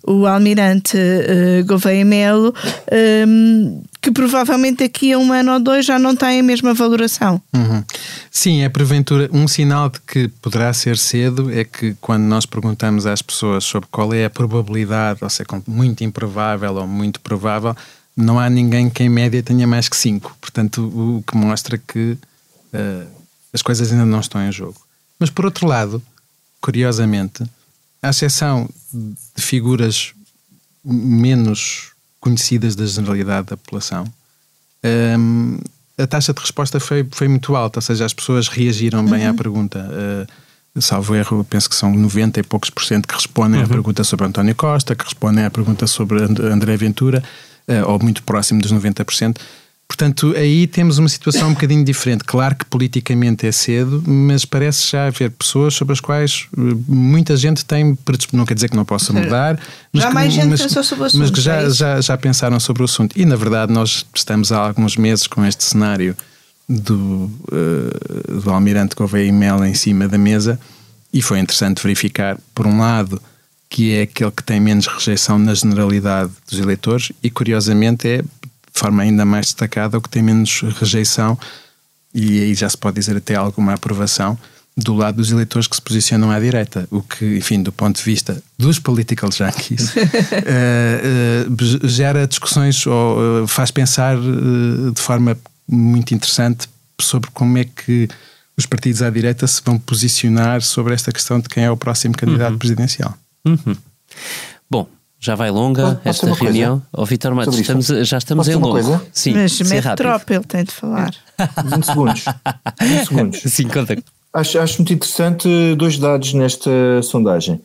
[0.06, 2.54] o almirante uh, Gouveia Melo,
[3.28, 7.42] um, que provavelmente daqui a um ano ou dois já não tem a mesma valoração.
[7.56, 7.82] Uhum.
[8.30, 13.06] Sim, é porventura um sinal de que poderá ser cedo é que quando nós perguntamos
[13.06, 17.74] às pessoas sobre qual é a probabilidade, ou seja, muito improvável ou muito provável,
[18.16, 20.36] não há ninguém que em média tenha mais que 5.
[20.42, 22.18] Portanto, o, o, que mostra que
[22.74, 23.08] uh,
[23.54, 24.82] as coisas ainda não estão em jogo.
[25.18, 26.04] Mas por outro lado,
[26.60, 27.42] curiosamente,
[28.02, 30.12] à exceção de figuras
[30.84, 31.93] menos
[32.24, 34.06] conhecidas da generalidade da população,
[35.20, 35.60] um,
[35.98, 39.32] a taxa de resposta foi, foi muito alta, ou seja, as pessoas reagiram bem uhum.
[39.32, 39.90] à pergunta.
[40.76, 43.66] Uh, salvo erro, penso que são 90 e poucos por cento que respondem uhum.
[43.66, 47.24] à pergunta sobre António Costa, que respondem à pergunta sobre André Ventura.
[47.68, 49.38] Eh, ou muito próximo dos 90%.
[49.94, 52.24] Portanto, aí temos uma situação um bocadinho diferente.
[52.24, 57.38] Claro que politicamente é cedo, mas parece já haver pessoas sobre as quais eh, muita
[57.38, 57.96] gente tem,
[58.32, 59.60] não quer dizer que não possa mudar,
[59.94, 61.22] mas já que, mais gente mas, pensou sobre o assunto.
[61.22, 63.16] Mas que já, é já, já pensaram sobre o assunto.
[63.16, 66.18] E na verdade, nós estamos há alguns meses com este cenário
[66.68, 70.60] do, uh, do Almirante Gouveia e Mel em cima da mesa,
[71.14, 73.22] e foi interessante verificar, por um lado,
[73.70, 78.24] que é aquele que tem menos rejeição na generalidade dos eleitores, e curiosamente é,
[78.74, 81.38] de forma ainda mais destacada, o que tem menos rejeição,
[82.14, 84.38] e aí já se pode dizer até alguma aprovação,
[84.76, 88.04] do lado dos eleitores que se posicionam à direita, o que, enfim, do ponto de
[88.04, 90.00] vista dos political junkies, uh,
[91.54, 96.68] uh, gera discussões ou uh, faz pensar de forma muito interessante
[97.00, 98.08] sobre como é que
[98.58, 102.16] os partidos à direita se vão posicionar sobre esta questão de quem é o próximo
[102.16, 102.60] candidato uhum.
[102.60, 103.16] presidencial.
[103.46, 103.76] Uhum.
[105.24, 106.82] Já vai longa oh, esta reunião.
[106.92, 108.72] Ó oh, Vitor Matos, estamos, já estamos em longo.
[108.72, 109.02] Coisa?
[109.14, 111.16] Sim, Mas mete tropa, ele tem de falar.
[111.64, 112.26] 20 segundos.
[112.82, 113.40] 20 segundos.
[113.48, 114.04] Sim, conta.
[114.34, 115.48] Acho, acho muito interessante
[115.78, 116.70] dois dados nesta
[117.04, 117.62] sondagem.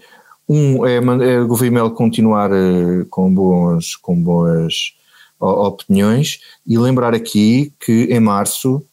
[0.49, 4.95] Um é, é o Govimel continuar uh, com, bons, com boas
[5.41, 8.85] opiniões e lembrar aqui que em março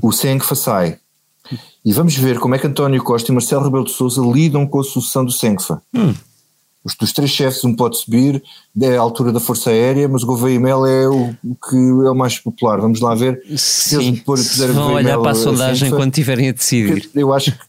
[0.00, 0.98] o Senfa sai.
[1.84, 4.80] E vamos ver como é que António Costa e Marcelo Rebelo de Sousa lidam com
[4.80, 5.82] a sucessão do Senfa.
[5.94, 6.14] Hum.
[6.88, 8.42] Os dos três chefes, um pode subir,
[8.80, 12.10] é a altura da Força Aérea, mas o Gouveia Mel é o, o, que é
[12.10, 12.80] o mais popular.
[12.80, 14.38] Vamos lá ver se eles pôr,
[14.72, 17.10] vão olhar para a sondagem quando tiverem a decidir.
[17.14, 17.68] Eu acho que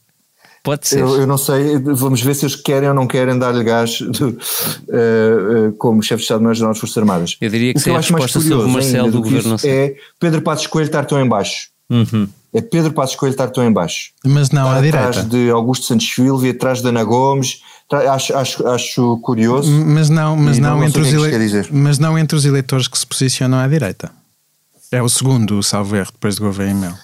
[0.62, 1.00] Pode ser.
[1.00, 4.24] Eu, eu, não sei, vamos ver se eles querem ou não querem dar-lhe gás de,
[4.24, 7.36] uh, uh, como chefe de Estado-Maior-General das Forças Armadas.
[7.40, 10.66] Eu diria que, o que eu acho mais curioso Marcelo do, governo é Pedro Passos
[10.66, 11.68] Coelho estar tão em baixo.
[11.88, 12.28] Uhum.
[12.52, 14.10] É Pedro Passos Coelho estar tão em baixo.
[14.24, 15.08] Mas não à direita.
[15.08, 17.62] Atrás de Augusto Santos Filho e atrás de Ana Gomes,
[17.92, 19.70] acho, acho, acho curioso.
[19.70, 21.68] Mas não, mas não, não entre os ele...
[21.72, 24.10] mas não entre os eleitores que se posicionam à direita.
[24.92, 26.94] É o segundo, o salvo erro, depois de Gouveia e Mel.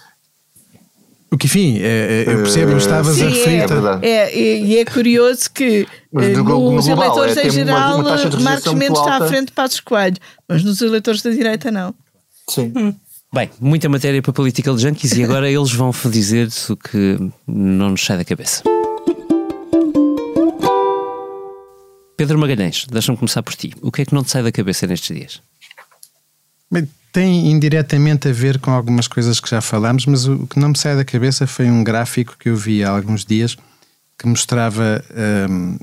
[1.30, 3.66] O que, enfim, é, é eu percebo, uh, estavas a referir.
[4.02, 8.72] É, é, e é curioso que nos global, eleitores é, em geral, uma, uma Marcos
[8.74, 10.16] Mendes está à frente de Passos Coelho,
[10.48, 11.94] mas nos eleitores da direita não.
[12.48, 12.72] Sim.
[12.76, 12.94] Hum.
[13.34, 18.04] Bem, muita matéria para Political Junkies e agora eles vão dizer o que não nos
[18.04, 18.62] sai da cabeça.
[22.16, 23.74] Pedro Magalhães, deixa-me começar por ti.
[23.82, 25.42] O que é que não te sai da cabeça nestes dias?
[26.70, 30.70] Bem, tem indiretamente a ver com algumas coisas que já falámos, mas o que não
[30.70, 33.56] me sai da cabeça foi um gráfico que eu vi há alguns dias
[34.18, 35.04] que mostrava
[35.50, 35.78] um,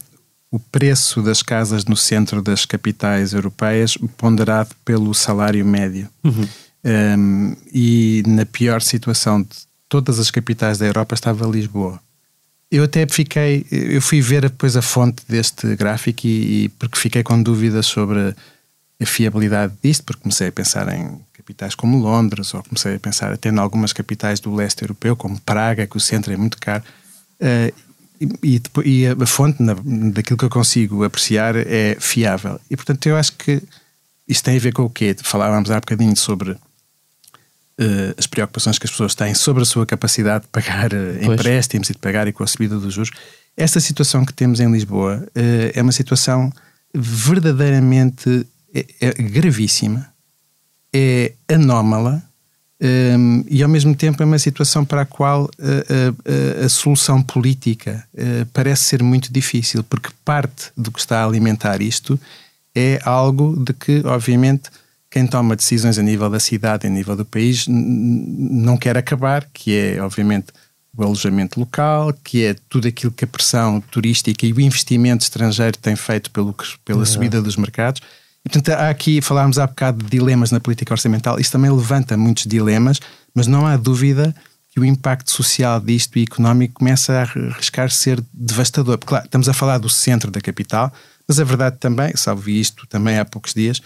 [0.52, 6.10] o preço das casas no centro das capitais europeias ponderado pelo salário médio.
[6.24, 6.48] Uhum.
[6.86, 9.50] Um, e na pior situação de
[9.88, 12.00] todas as capitais da Europa estava Lisboa.
[12.74, 17.22] Eu até fiquei, eu fui ver depois a fonte deste gráfico e, e porque fiquei
[17.22, 18.34] com dúvidas sobre
[19.00, 23.32] a fiabilidade disto, porque comecei a pensar em capitais como Londres, ou comecei a pensar
[23.32, 26.84] até em algumas capitais do leste europeu, como Praga, que o centro é muito caro.
[27.40, 27.72] Uh,
[28.42, 29.76] e, e, a fonte na,
[30.12, 32.60] daquilo que eu consigo apreciar é fiável.
[32.72, 33.62] E portanto eu acho que
[34.28, 35.16] isto tem a ver com o quê?
[35.22, 36.58] Falávamos há bocadinho sobre
[37.80, 41.90] uh, as preocupações que as pessoas têm sobre a sua capacidade de pagar uh, empréstimos
[41.90, 43.12] e de pagar e com a subida dos juros.
[43.56, 46.52] Esta situação que temos em Lisboa uh, é uma situação
[46.94, 50.08] verdadeiramente é, é gravíssima,
[50.94, 52.24] é anómala
[52.82, 57.22] um, e ao mesmo tempo é uma situação para a qual a, a, a solução
[57.22, 58.06] política
[58.52, 62.20] parece ser muito difícil, porque parte do que está a alimentar isto
[62.76, 64.70] é algo de que, obviamente,
[65.14, 69.78] quem toma decisões a nível da cidade, a nível do país, não quer acabar, que
[69.78, 70.48] é, obviamente,
[70.98, 75.78] o alojamento local, que é tudo aquilo que a pressão turística e o investimento estrangeiro
[75.78, 78.02] tem feito pelo, pela subida dos mercados.
[78.44, 82.18] E, portanto, há aqui, falámos há bocado de dilemas na política orçamental, isso também levanta
[82.18, 83.00] muitos dilemas,
[83.36, 84.36] mas não há dúvida
[84.72, 88.98] que o impacto social disto e económico começa a arriscar ser devastador.
[88.98, 90.92] Porque, claro, estamos a falar do centro da capital,
[91.28, 93.80] mas a verdade também, salvo isto também há poucos dias,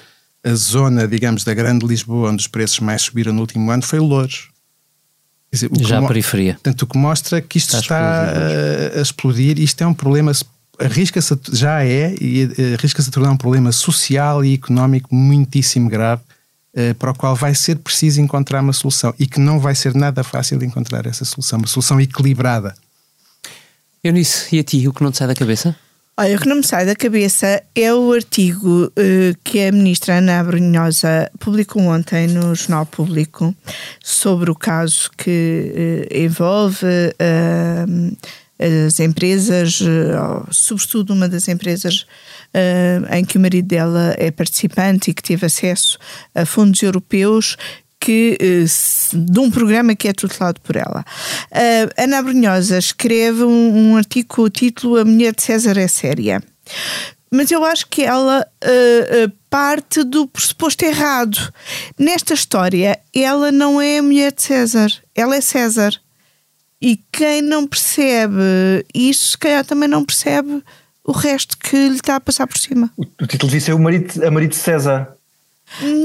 [0.48, 4.00] a zona, digamos, da Grande Lisboa, onde os preços mais subiram no último ano, foi
[4.00, 4.50] Louros.
[5.52, 6.54] Dizer, Já a periferia.
[6.54, 9.60] Portanto, o que mostra que isto está, está a, a, explodir.
[9.60, 10.32] Isto é um problema,
[10.80, 16.22] arrisca-se, já é, e eh, arrisca-se a tornar um problema social e económico muitíssimo grave,
[16.74, 19.96] eh, para o qual vai ser preciso encontrar uma solução e que não vai ser
[19.96, 22.76] nada fácil de encontrar essa solução, uma solução equilibrada.
[24.04, 25.76] Eunice, e a ti, o que não te sai da cabeça?
[26.20, 30.16] Olha, o que não me sai da cabeça é o artigo uh, que a ministra
[30.16, 33.54] Ana Abrunhosa publicou ontem no Jornal Público
[34.04, 38.18] sobre o caso que uh, envolve uh,
[38.88, 39.80] as empresas,
[40.50, 42.08] sobretudo uma das empresas
[43.12, 46.00] em que o marido dela é participante e que teve acesso
[46.34, 47.56] a fundos europeus
[48.00, 48.38] que,
[49.14, 51.04] de um programa que é tutelado por ela.
[51.52, 55.88] Uh, Ana Brunhosa escreve um, um, artigo com o título A Mulher de César é
[55.88, 56.42] Séria.
[57.32, 61.38] Mas eu acho que ela uh, parte do pressuposto errado.
[62.00, 65.94] Nesta história, ela não é a mulher de César, ela é César.
[66.82, 68.36] E quem não percebe
[68.94, 70.64] isso, se calhar também não percebe
[71.04, 72.92] o resto que lhe está a passar por cima.
[72.96, 75.17] O, o título devia ser o marido, a marido de César.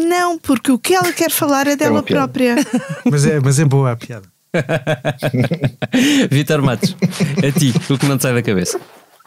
[0.09, 2.57] Não, porque o que ela quer falar é dela própria.
[3.11, 4.27] Mas é, mas é boa a piada.
[6.31, 6.95] Vitor Matos,
[7.39, 8.81] a ti, o que não te sai da cabeça?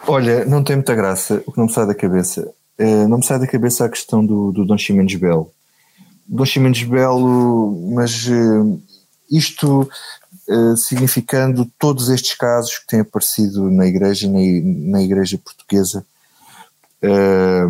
[0.08, 1.42] Olha, não tem muita graça.
[1.46, 2.48] O que não me sai da cabeça.
[2.78, 5.52] eh, não me sai da cabeça a questão do, do Dom Ximenes Belo.
[6.28, 8.80] Dom Ximenes Belo, mas eh,
[9.32, 9.90] isto
[10.48, 14.40] eh, significando todos estes casos que têm aparecido na igreja, na,
[14.92, 16.06] na igreja portuguesa.
[17.02, 17.66] eh,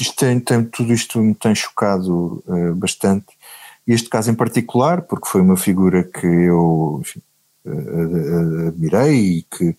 [0.00, 3.26] isto tem, tem- tudo isto me tem chocado eh, bastante.
[3.86, 7.20] Este caso em particular, porque foi uma figura que eu enfim,
[7.66, 9.76] eh, eh, admirei e que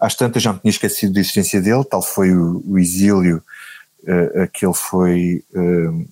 [0.00, 3.42] às tantas já me tinha esquecido da existência dele, tal foi o, o exílio
[4.06, 6.06] eh, a que ele foi eh,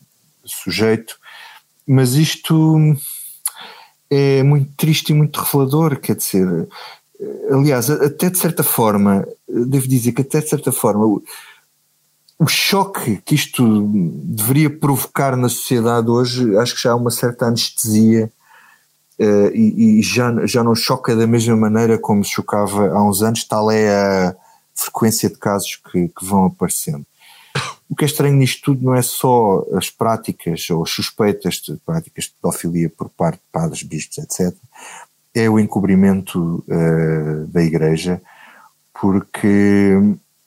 [0.45, 1.19] sujeito.
[1.87, 2.95] Mas isto
[4.11, 6.69] é muito triste e muito revelador, quer dizer,
[7.51, 11.21] aliás, até de certa forma, devo dizer que até de certa forma
[12.43, 13.89] o, choque que isto
[14.25, 18.31] deveria provocar na sociedade hoje, acho que já há uma certa anestesia
[19.19, 23.45] eh, e, e já, já não choca da mesma maneira como chocava há uns anos,
[23.45, 24.37] tal é a
[24.75, 27.07] frequência de casos que, que vão aparecendo.
[27.89, 31.77] O que é estranho nisto tudo não é só as práticas ou as suspeitas de
[31.85, 34.57] práticas de pedofilia por parte de padres, bispos, etc.
[35.35, 38.21] É o encobrimento eh, da Igreja,
[38.99, 39.99] porque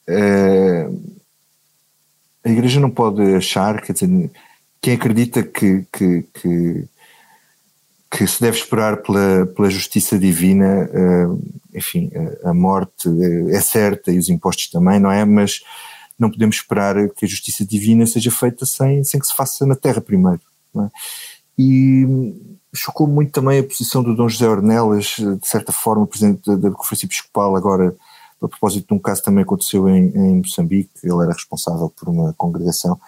[0.08, 0.90] eh,
[2.46, 4.30] a Igreja não pode achar, quer dizer,
[4.80, 6.84] quem acredita que, que, que,
[8.08, 11.26] que se deve esperar pela, pela justiça divina, eh,
[11.74, 12.08] enfim,
[12.44, 15.24] a- morte eh, é certa e os impostos também, não é?
[15.24, 15.60] Mas
[16.16, 19.74] não podemos esperar que a justiça divina seja feita sem, sem que se faça na
[19.74, 20.40] terra primeiro.
[20.76, 20.88] é?
[21.58, 26.42] E hum, chocou muito também a posição do Dom José Ornelas, de certa forma, presidente
[26.46, 27.92] da, da Conferência Episcopal, agora
[28.42, 32.08] a propósito de um caso que também aconteceu em, em Moçambique, ele era responsável por
[32.08, 33.00] uma congregação,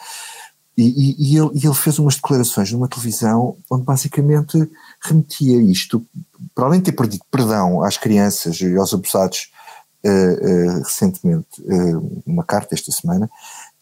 [0.77, 4.71] e, e- e ele, e ele fez umas declarações numa televisão onde basicamente
[5.03, 6.07] remetia isto,
[6.55, 9.51] para além de ter pedido perdão às crianças e aos abusados
[10.05, 13.29] eh, eh, recentemente, eh, uma carta esta semana,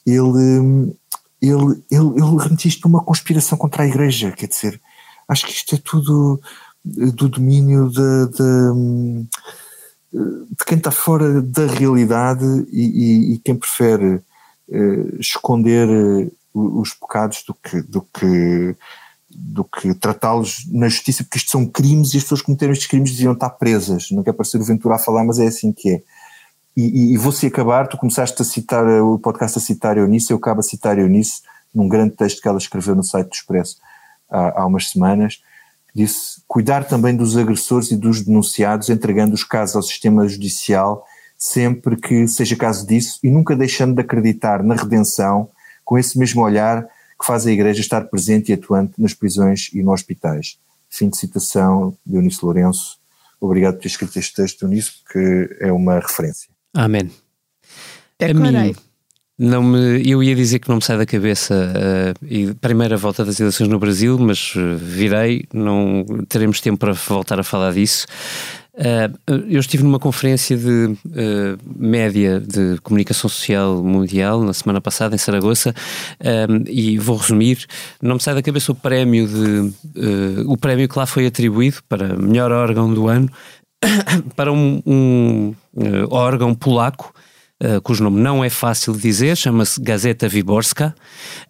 [0.06, 0.94] ele,
[1.42, 4.80] ele, ele, ele remetia isto numa conspiração contra a Igreja, quer dizer,
[5.28, 6.40] acho que isto é tudo
[6.82, 8.72] do domínio da.
[10.58, 14.20] De quem está fora da realidade e, e- e quem prefere
[14.70, 15.88] eh, esconder
[16.54, 18.74] o- os pecados do que, do que,
[19.30, 22.88] do que tratá-los na justiça, porque isto são crimes e as pessoas que cometeram estes
[22.88, 24.10] crimes deviam estar presas.
[24.10, 26.02] Não quer parecer o Ventura a falar, mas é assim que é.
[26.76, 30.30] E, e, e vou-se acabar, tu começaste a citar eh, o podcast a citar Eunice,
[30.30, 31.42] eu acabo a citar Eunice
[31.74, 33.76] num grande texto que ela escreveu no site do Expresso
[34.30, 35.40] há, há umas semanas,
[35.96, 41.06] disse cuidar também dos agressores e dos denunciados, entregando os casos ao sistema judicial
[41.38, 45.50] sempre que seja caso disso e nunca deixando de acreditar na redenção
[45.84, 46.84] com esse mesmo olhar
[47.18, 50.58] que faz a Igreja estar presente e atuante nas prisões e nos hospitais.
[50.88, 52.98] Fim de citação de Eunice Lourenço.
[53.40, 56.48] Obrigado por ter escrito este texto, Eunice, que é uma referência.
[56.74, 57.10] Amém.
[58.20, 58.72] A Decorei.
[58.72, 58.76] mim,
[59.38, 63.24] não me, eu ia dizer que não me sai da cabeça eh, e primeira volta
[63.24, 68.06] das eleições no Brasil, mas eh, virei, não teremos tempo para voltar a falar disso.
[68.78, 69.10] Eh,
[69.48, 75.18] eu estive numa conferência de eh, média de comunicação social mundial na semana passada em
[75.18, 75.74] Saragoça
[76.20, 77.64] eh, e vou resumir.
[78.02, 79.72] Não me sai da cabeça o prémio de
[80.46, 83.30] o prémio que lá foi atribuído para melhor órgão do ano
[84.36, 85.54] para um, um,
[86.10, 87.14] órgão polaco
[87.62, 90.94] uh, cujo nome não é fácil de dizer, chama-se Gazeta Wyborska,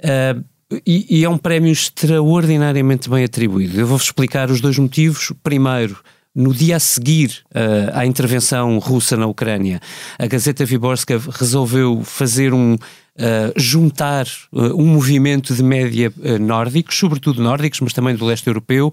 [0.00, 0.44] uh,
[0.84, 3.78] e, e é um prémio extraordinariamente bem atribuído.
[3.78, 5.32] Eu vou-vos explicar os dois motivos.
[5.42, 5.96] Primeiro,
[6.34, 9.80] no dia a seguir uh, à intervenção russa na Ucrânia,
[10.18, 12.76] a Gazeta Wyborska resolveu fazer um.
[13.18, 18.46] Uh, juntar uh, um movimento de média uh, nórdicos, sobretudo nórdicos, mas também do leste
[18.46, 18.92] europeu,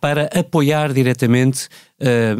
[0.00, 1.68] para apoiar diretamente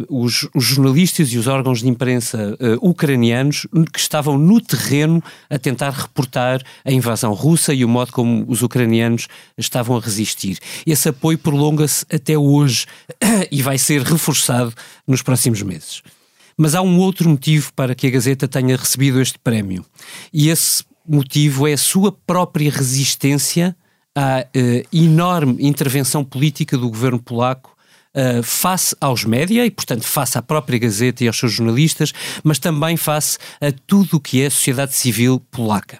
[0.09, 5.91] os, os, jornalistas e os órgãos de imprensa ucranianos que estavam no terreno a tentar
[5.91, 9.27] reportar a invasão russa e o modo como os ucranianos
[9.57, 10.57] estavam a resistir.
[10.85, 12.85] Esse apoio prolonga-se até hoje
[13.51, 14.73] e vai ser reforçado
[15.07, 16.01] nos próximos meses.
[16.57, 19.85] Mas há um outro motivo para que a Gazeta tenha recebido este prémio.
[20.31, 23.75] E esse motivo é a sua própria resistência
[24.15, 27.73] à uh, enorme intervenção política do governo polaco
[28.15, 32.59] Uh, face aos média e, portanto, face à própria Gazeta e aos seus jornalistas, mas
[32.59, 35.99] também face a tudo o que é sociedade civil polaca.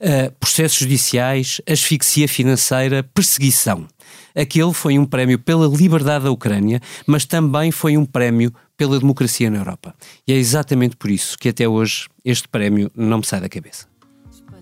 [0.00, 3.86] Uh, processos judiciais, asfixia financeira, perseguição.
[4.34, 9.50] Aquele foi um prémio pela liberdade da Ucrânia, mas também foi um prémio pela democracia
[9.50, 9.94] na Europa.
[10.26, 13.89] E é exatamente por isso que até hoje este prémio não me sai da cabeça.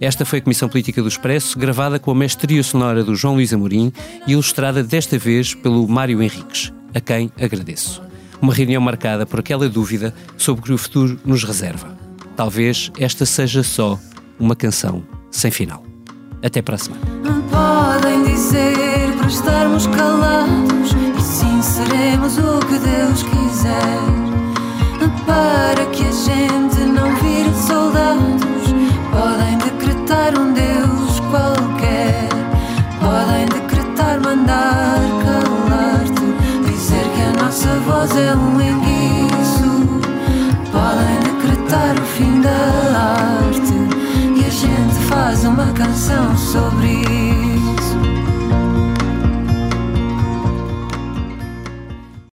[0.00, 3.52] Esta foi a Comissão Política do Expresso, gravada com a mestria sonora do João Luís
[3.52, 3.92] Amorim
[4.26, 8.00] e ilustrada desta vez pelo Mário Henriques, a quem agradeço.
[8.40, 11.98] Uma reunião marcada por aquela dúvida sobre o que o futuro nos reserva.
[12.36, 13.98] Talvez esta seja só
[14.38, 15.82] uma canção sem final.
[16.40, 17.02] Até para a semana.
[17.50, 24.18] Podem dizer para estarmos calados e sim seremos o que Deus quiser
[25.26, 27.08] para que a gente não
[30.08, 32.28] decretar um Deus qualquer.
[32.98, 36.70] Podem decretar, mandar, calar-te.
[36.70, 40.00] Dizer que a nossa voz é um enguiço.
[40.72, 43.74] Podem decretar o fim da arte.
[44.36, 47.17] E a gente faz uma canção sobre isso.